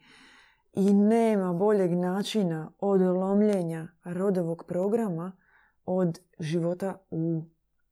[0.74, 5.32] I nema boljeg načina od lomljenja rodovog programa
[5.86, 7.44] od života u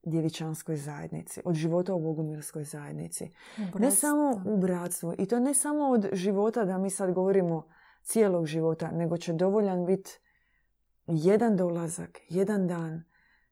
[0.04, 3.32] djevičanskoj zajednici, od života u bogumilskoj zajednici.
[3.80, 5.14] Ne samo u bratstvu.
[5.18, 7.68] I to ne samo od života da mi sad govorimo
[8.02, 10.20] cijelog života, nego će dovoljan biti
[11.08, 13.04] jedan dolazak, jedan dan,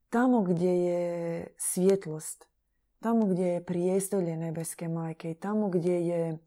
[0.10, 2.48] tamo gdje je svjetlost,
[3.00, 6.38] tamo gdje je prijestolje nebeske majke i tamo gdje je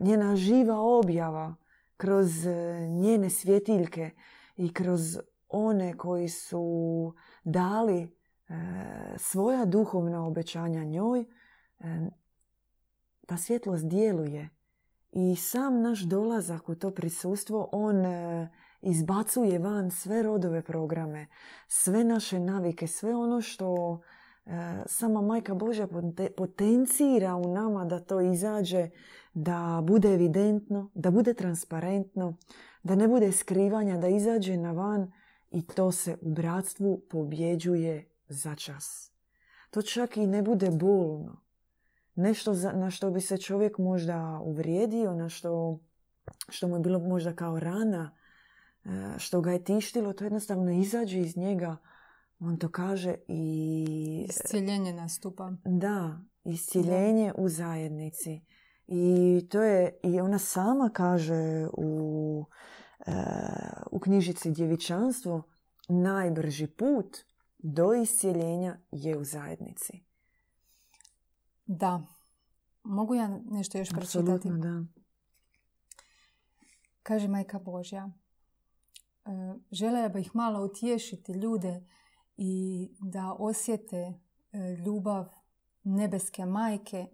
[0.00, 1.54] njena živa objava
[1.96, 4.10] kroz e, njene svjetiljke
[4.56, 8.08] i kroz one koji su dali e,
[9.16, 11.24] svoja duhovna obećanja njoj, e,
[13.26, 14.48] ta svjetlost djeluje.
[15.12, 17.96] I sam naš dolazak u to prisustvo, on
[18.82, 21.26] izbacuje van sve rodove programe,
[21.68, 24.00] sve naše navike, sve ono što
[24.46, 24.50] e,
[24.86, 25.88] sama Majka Božja
[26.36, 28.90] potencira u nama da to izađe,
[29.34, 32.36] da bude evidentno, da bude transparentno,
[32.82, 35.12] da ne bude skrivanja, da izađe na van
[35.50, 39.12] i to se u bratstvu pobjeđuje za čas.
[39.70, 41.42] To čak i ne bude bolno.
[42.14, 45.80] Nešto na što bi se čovjek možda uvrijedio, na što,
[46.48, 48.16] što mu je bilo možda kao rana,
[49.18, 51.76] što ga je tištilo, to jednostavno izađe iz njega.
[52.38, 54.26] On to kaže i...
[54.28, 55.52] Iscijeljenje nastupa.
[55.64, 58.40] Da, iscijeljenje u zajednici.
[58.86, 62.44] I to je, i ona sama kaže u,
[63.06, 63.12] e,
[63.90, 65.42] u knjižici Djevičanstvo,
[65.88, 67.16] najbrži put
[67.58, 70.00] do iscijeljenja je u zajednici.
[71.66, 72.02] Da.
[72.82, 74.48] Mogu ja nešto još pročitati?
[74.50, 74.84] da.
[77.02, 78.10] Kaže Majka Božja,
[79.24, 79.30] E,
[79.70, 81.86] želela bih malo utješiti ljude
[82.36, 85.28] i da osjete e, ljubav
[85.84, 87.06] nebeske majke.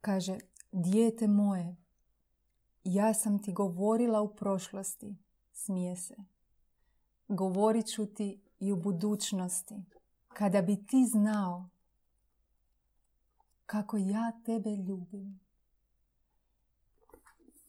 [0.00, 0.38] Kaže,
[0.72, 1.76] dijete moje,
[2.84, 5.16] ja sam ti govorila u prošlosti,
[5.52, 6.14] smije se.
[7.28, 9.74] Govorit ću ti i u budućnosti.
[10.28, 11.68] Kada bi ti znao
[13.66, 15.40] kako ja tebe ljubim.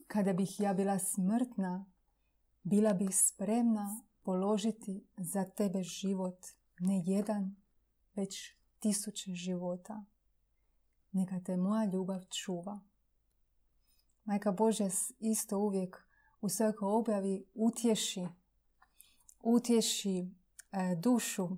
[0.08, 1.86] Kada bih ja bila smrtna,
[2.64, 6.38] bila bih spremna položiti za tebe život,
[6.80, 7.56] ne jedan,
[8.16, 10.04] već tisuće života.
[11.12, 12.80] Neka te moja ljubav čuva.
[14.26, 14.90] Majka Božja
[15.20, 16.08] isto uvijek
[16.42, 18.28] u svakoj objavi utješi
[19.44, 20.20] utješi
[20.72, 21.50] e, dušu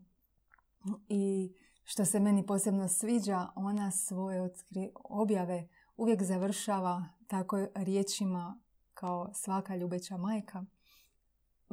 [1.09, 4.49] i što se meni posebno sviđa, ona svoje
[5.03, 8.59] objave uvijek završava tako riječima
[8.93, 10.65] kao svaka ljubeća majka.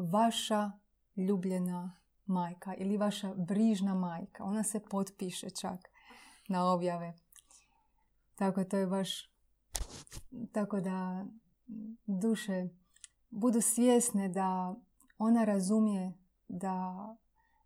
[0.00, 0.72] Vaša
[1.16, 1.96] ljubljena
[2.26, 4.44] majka ili vaša brižna majka.
[4.44, 5.90] Ona se potpiše čak
[6.48, 7.14] na objave.
[8.34, 9.30] Tako to je baš
[10.52, 11.26] tako da
[12.06, 12.68] duše
[13.30, 14.74] budu svjesne da
[15.18, 16.12] ona razumije
[16.48, 16.94] da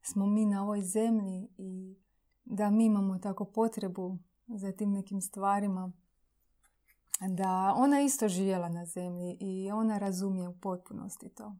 [0.02, 1.96] smo mi na ovoj zemlji i
[2.44, 5.92] da mi imamo tako potrebu za tim nekim stvarima
[7.20, 11.56] da ona isto živjela na zemlji i ona razumije u potpunosti to.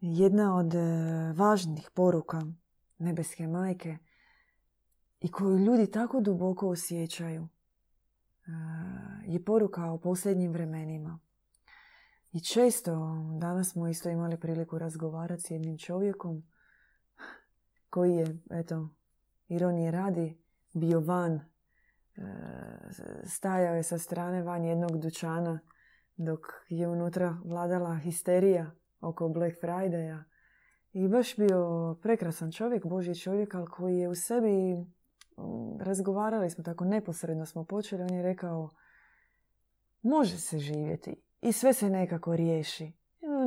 [0.00, 0.78] Jedna od e,
[1.36, 2.40] važnih poruka
[2.98, 3.98] nebeske majke
[5.20, 7.48] i koju ljudi tako duboko osjećaju e,
[9.26, 11.18] je poruka o posljednjim vremenima.
[12.32, 12.92] I često,
[13.40, 16.42] danas smo isto imali priliku razgovarati s jednim čovjekom
[17.90, 18.88] koji je, eto,
[19.48, 20.38] ironije radi,
[20.72, 21.42] bio van, e,
[23.24, 25.60] stajao je sa strane van jednog dućana
[26.16, 28.70] dok je unutra vladala histerija
[29.00, 30.24] oko Black Friday-a.
[30.92, 36.64] I baš bio prekrasan čovjek, Božji čovjek, ali koji je u sebi, mm, razgovarali smo
[36.64, 38.70] tako, neposredno smo počeli, on je rekao,
[40.02, 42.92] može se živjeti i sve se nekako riješi.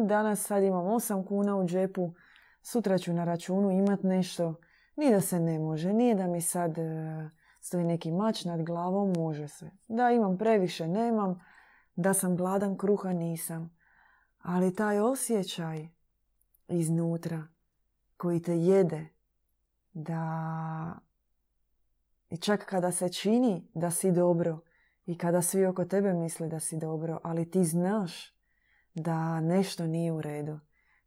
[0.07, 2.13] Danas sad imam 8 kuna u džepu,
[2.61, 4.55] sutra ću na računu imat nešto,
[4.95, 7.29] ni da se ne može, nije da mi sad e,
[7.61, 9.71] stoji neki mač nad glavom, može se.
[9.87, 11.41] Da imam previše, nemam,
[11.95, 13.78] da sam gladan kruha, nisam.
[14.39, 15.87] Ali taj osjećaj
[16.67, 17.47] iznutra
[18.17, 19.07] koji te jede,
[19.93, 20.99] da
[22.29, 24.59] i čak kada se čini da si dobro
[25.05, 28.33] i kada svi oko tebe misle da si dobro, ali ti znaš
[28.95, 30.59] da nešto nije u redu.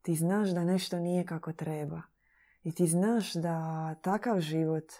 [0.03, 2.03] Ti znaš da nešto nije kako treba.
[2.63, 4.93] I ti znaš da takav život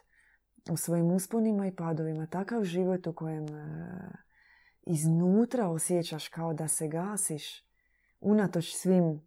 [0.71, 4.11] u svojim usponima i padovima, takav život u kojem e,
[4.83, 7.72] iznutra osjećaš kao da se gasiš,
[8.23, 9.21] unatoč svim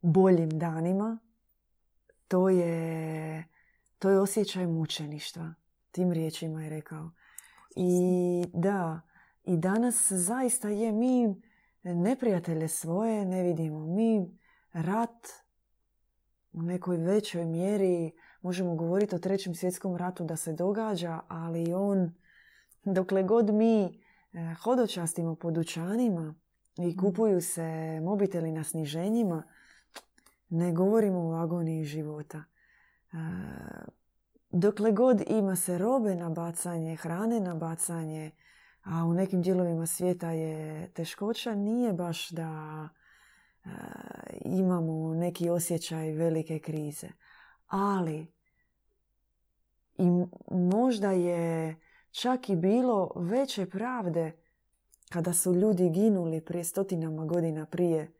[0.00, 1.18] boljim danima,
[2.28, 3.44] to je,
[3.98, 5.54] to je osjećaj mučeništva.
[5.90, 7.10] Tim riječima je rekao.
[7.76, 9.00] I da,
[9.44, 11.42] i danas zaista je mi
[11.82, 13.86] neprijatelje svoje ne vidimo.
[13.86, 14.38] Mi
[14.72, 15.28] rat
[16.52, 18.12] u nekoj većoj mjeri
[18.42, 22.14] možemo govoriti o trećem svjetskom ratu da se događa, ali on
[22.84, 26.34] dokle god mi eh, hodočastimo po dućanima
[26.78, 26.98] i mhm.
[26.98, 29.42] kupuju se mobiteli na sniženjima,
[30.48, 32.44] ne govorimo o agoniji života.
[34.50, 38.30] Dokle god ima se robe na bacanje, hrane na bacanje,
[38.82, 42.88] a u nekim dijelovima svijeta je teškoća, nije baš da
[44.44, 47.08] imamo neki osjećaj velike krize.
[47.66, 48.26] Ali
[49.98, 50.06] i
[50.50, 51.76] možda je
[52.10, 54.41] čak i bilo veće pravde
[55.12, 58.12] kada su ljudi ginuli prije stotinama godina prije,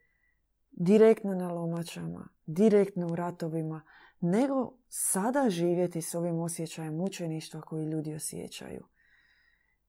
[0.70, 3.82] direktno na lomačama, direktno u ratovima,
[4.20, 8.84] nego sada živjeti s ovim osjećajem mučeništva koji ljudi osjećaju.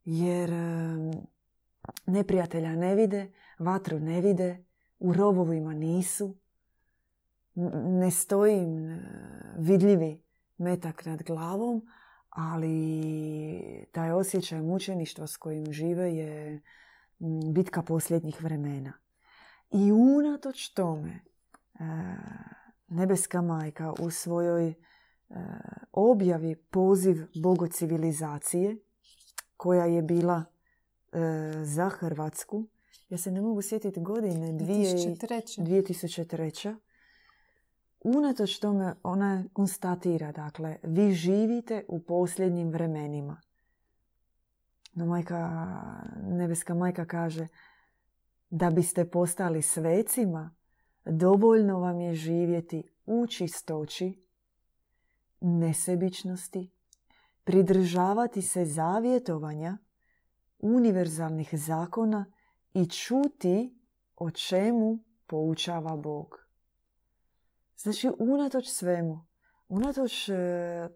[0.05, 0.51] Jer
[2.05, 4.65] neprijatelja ne vide, vatru ne vide,
[4.99, 6.35] u rovovima nisu,
[7.85, 8.99] ne stoji e,
[9.57, 10.23] vidljivi
[10.57, 11.87] metak nad glavom,
[12.29, 16.61] ali taj osjećaj mučeništva s kojim žive je
[17.53, 18.93] bitka posljednjih vremena.
[19.71, 21.19] I unatoč tome, e,
[22.87, 24.75] nebeska majka u svojoj e,
[25.91, 28.77] objavi poziv bogocivilizacije,
[29.57, 31.19] koja je bila e,
[31.63, 32.67] za Hrvatsku,
[33.09, 35.61] ja se ne mogu sjetiti godine, 2003.
[35.61, 36.75] 2003.
[38.03, 43.41] Unatoč tome ona konstatira, dakle, vi živite u posljednjim vremenima.
[44.93, 45.49] No majka,
[46.21, 47.47] nebeska majka kaže
[48.49, 50.55] da biste postali svecima,
[51.05, 54.23] dovoljno vam je živjeti u čistoći,
[55.41, 56.71] nesebičnosti,
[57.43, 59.77] pridržavati se zavjetovanja,
[60.59, 62.25] univerzalnih zakona
[62.73, 63.79] i čuti
[64.15, 66.47] o čemu poučava Bog.
[67.77, 69.25] Znači, unatoč svemu,
[69.67, 70.33] Unatoč e,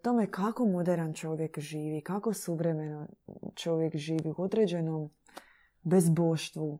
[0.02, 3.06] tome kako modern čovjek živi, kako suvremeno
[3.54, 5.10] čovjek živi u određenom
[5.82, 6.78] bezboštvu,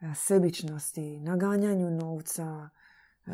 [0.00, 2.68] e, sebičnosti, naganjanju novca,
[3.26, 3.30] e,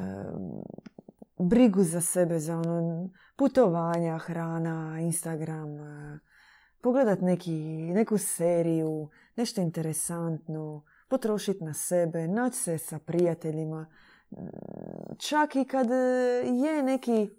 [1.39, 5.69] brigu za sebe, za ono putovanja, hrana, Instagram,
[6.81, 7.61] pogledat neki,
[7.93, 13.87] neku seriju, nešto interesantno, potrošiti na sebe, naći se sa prijateljima.
[15.19, 15.87] Čak i kad
[16.45, 17.31] je neki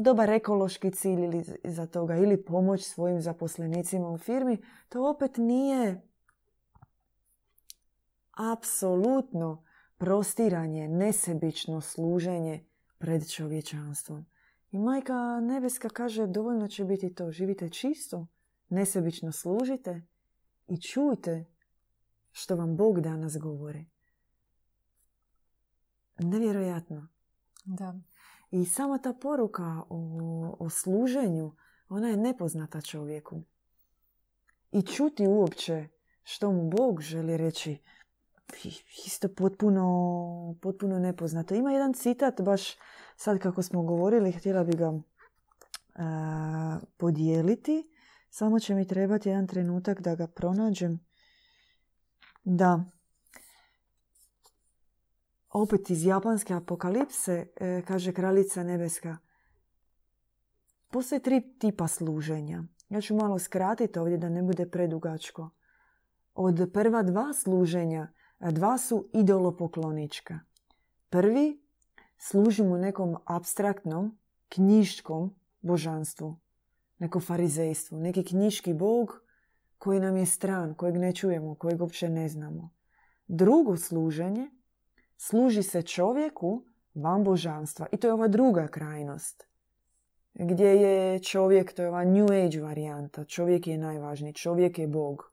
[0.00, 6.02] dobar ekološki cilj ili za toga ili pomoć svojim zaposlenicima u firmi, to opet nije
[8.52, 9.64] apsolutno
[9.96, 12.64] prostiranje, nesebično služenje
[12.98, 14.26] pred čovječanstvom.
[14.70, 17.30] I majka nebeska kaže dovoljno će biti to.
[17.30, 18.26] Živite čisto,
[18.68, 20.02] nesebično služite
[20.68, 21.44] i čujte
[22.32, 23.86] što vam Bog danas govori.
[26.18, 27.08] Nevjerojatno.
[27.64, 27.94] Da.
[28.50, 31.52] I sama ta poruka o, o služenju,
[31.88, 33.42] ona je nepoznata čovjeku.
[34.72, 35.88] I čuti uopće
[36.22, 37.78] što mu Bog želi reći,
[39.06, 41.54] isto potpuno, potpuno nepoznato.
[41.54, 42.76] Ima jedan citat, baš
[43.16, 44.92] sad kako smo govorili, htjela bi ga
[46.96, 47.90] podijeliti.
[48.30, 51.00] Samo će mi trebati jedan trenutak da ga pronađem.
[52.44, 52.84] Da.
[55.50, 59.16] Opet iz japanske apokalipse e, kaže kraljica nebeska.
[60.90, 62.64] Postoje tri tipa služenja.
[62.88, 65.50] Ja ću malo skratiti ovdje da ne bude predugačko.
[66.34, 70.40] Od prva dva služenja dva su idolopoklonička.
[71.10, 71.62] Prvi
[72.18, 74.18] služimo nekom abstraktnom,
[74.48, 76.40] knjiškom božanstvu,
[76.98, 79.22] neko farizejstvu, neki knjiški bog
[79.78, 82.70] koji nam je stran, kojeg ne čujemo, kojeg uopće ne znamo.
[83.26, 84.50] Drugo služenje
[85.18, 86.64] služi se čovjeku
[86.94, 87.86] van božanstva.
[87.92, 89.48] I to je ova druga krajnost.
[90.34, 93.24] Gdje je čovjek, to je ova New Age varijanta.
[93.24, 95.32] Čovjek je najvažniji, čovjek je Bog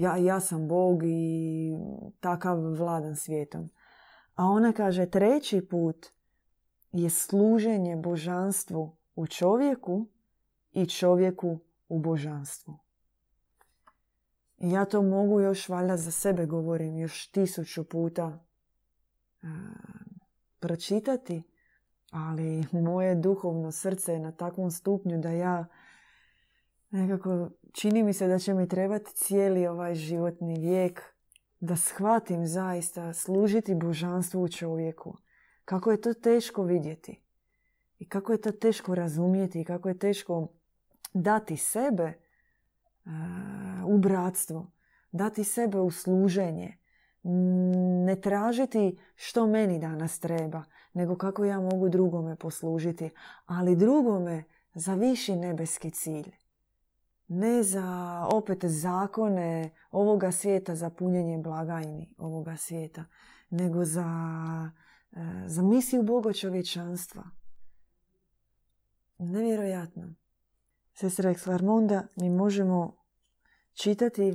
[0.00, 1.72] ja, ja sam Bog i
[2.20, 3.70] takav vladan svijetom.
[4.34, 6.06] A ona kaže treći put
[6.92, 10.06] je služenje božanstvu u čovjeku
[10.72, 11.58] i čovjeku
[11.88, 12.78] u božanstvu.
[14.58, 18.44] Ja to mogu još valjda za sebe govorim još tisuću puta
[20.60, 21.42] pročitati,
[22.10, 25.66] ali moje duhovno srce je na takvom stupnju da ja
[26.90, 31.02] nekako čini mi se da će mi trebati cijeli ovaj životni vijek
[31.60, 35.16] da shvatim zaista služiti božanstvu u čovjeku.
[35.64, 37.22] Kako je to teško vidjeti.
[37.98, 40.48] I kako je to teško razumijeti i kako je teško
[41.12, 42.12] dati sebe
[43.86, 44.70] u bratstvo.
[45.12, 46.76] Dati sebe u služenje.
[48.04, 50.62] Ne tražiti što meni danas treba,
[50.92, 53.10] nego kako ja mogu drugome poslužiti.
[53.46, 54.44] Ali drugome
[54.74, 56.40] za viši nebeski cilj
[57.30, 63.04] ne za opet zakone ovoga svijeta, za punjenje blagajni ovoga svijeta,
[63.50, 64.04] nego za,
[65.12, 67.22] e, za misiju Boga čovječanstva.
[69.18, 70.14] Nevjerojatno.
[70.94, 72.96] Sestra Ekslarmonda, mi možemo
[73.74, 74.34] čitati e,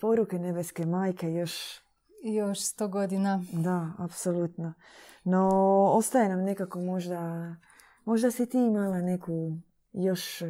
[0.00, 1.80] poruke nebeske majke još
[2.22, 3.44] još sto godina.
[3.52, 4.74] Da, apsolutno.
[5.24, 5.48] No,
[5.92, 7.54] ostaje nam nekako možda,
[8.04, 9.56] možda si ti imala neku
[9.92, 10.46] još e,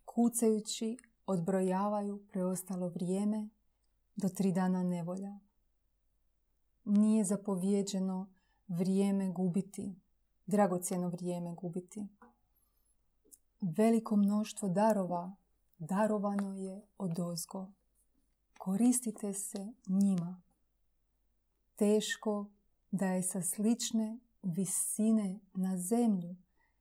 [0.05, 3.49] kucajući odbrojavaju preostalo vrijeme
[4.17, 5.39] do tri dana nevolja.
[6.85, 8.29] Nije zapovjeđeno
[8.69, 9.95] vrijeme gubiti,
[10.47, 12.09] dragocjeno vrijeme gubiti.
[13.61, 15.37] Veliko mnoštvo darova
[15.79, 17.67] darovano je od ozgo.
[18.59, 20.50] Koristite se njima.
[21.81, 22.47] Teško
[22.91, 26.37] da je sa slične visine na zemlju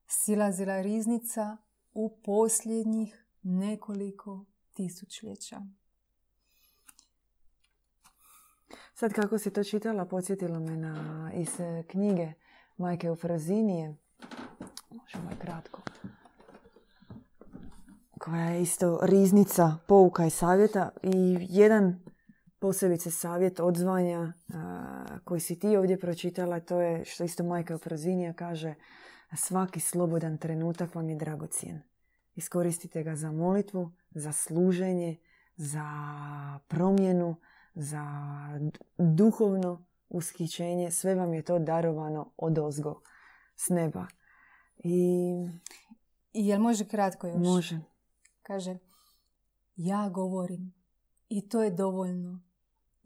[0.07, 1.57] silazila riznica
[1.93, 5.61] u posljednjih nekoliko tisućljeća.
[8.93, 11.49] Sad kako si to čitala, podsjetilo me na iz
[11.87, 12.33] knjige
[12.77, 13.95] Majke u Frazinije.
[14.89, 15.81] Možemo je kratko.
[18.19, 22.09] Koja je isto riznica pouka i savjeta i jedan
[22.60, 24.34] posebice savjet odzvanja
[25.24, 28.76] koji si ti ovdje pročitala, to je što isto majka u Frazinija kaže
[29.36, 31.82] svaki slobodan trenutak vam je dragocijen.
[32.36, 35.18] Iskoristite ga za molitvu, za služenje,
[35.55, 35.89] za
[36.68, 37.36] promjenu,
[37.76, 38.03] za
[38.97, 40.91] duhovno ushićenje.
[40.91, 43.01] Sve vam je to darovano od ozgo,
[43.55, 44.07] s neba.
[44.78, 45.32] I...
[46.34, 47.38] I jel može kratko još?
[47.38, 47.80] Može.
[48.41, 48.78] Kaže,
[49.76, 50.74] ja govorim
[51.30, 52.48] i to je dovoljno.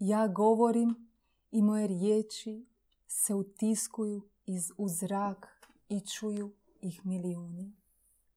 [0.06, 1.10] Ja govorim
[1.52, 2.66] i moje riječi
[3.08, 7.74] se utiskuju iz, u zrak i čuju ih milijuni.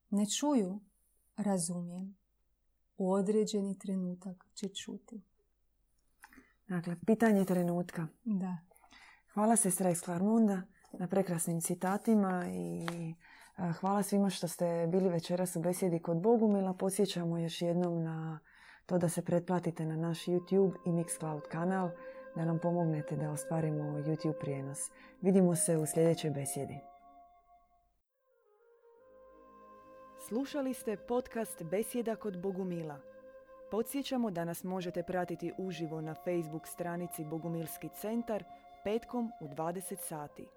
[0.09, 0.79] Ne čuju,
[1.37, 2.17] razumijem.
[2.97, 5.21] U određeni trenutak će čuti.
[6.67, 8.07] Dakle, pitanje trenutka.
[8.23, 8.57] Da.
[9.33, 10.61] Hvala sestra iz Klarmunda
[10.93, 12.85] na prekrasnim citatima i
[13.79, 16.73] hvala svima što ste bili večeras u besjedi kod Bogumila.
[16.73, 18.39] Posjećamo još jednom na
[18.87, 21.89] to da se pretplatite na naš YouTube i Mixcloud kanal,
[22.35, 24.79] da nam pomognete da ostvarimo YouTube prijenos.
[25.21, 26.79] Vidimo se u sljedećoj besjedi.
[30.27, 32.99] Slušali ste podcast Besjeda kod Bogumila.
[33.71, 38.43] Podsjećamo da nas možete pratiti uživo na Facebook stranici Bogumilski centar
[38.83, 40.56] petkom u 20 sati.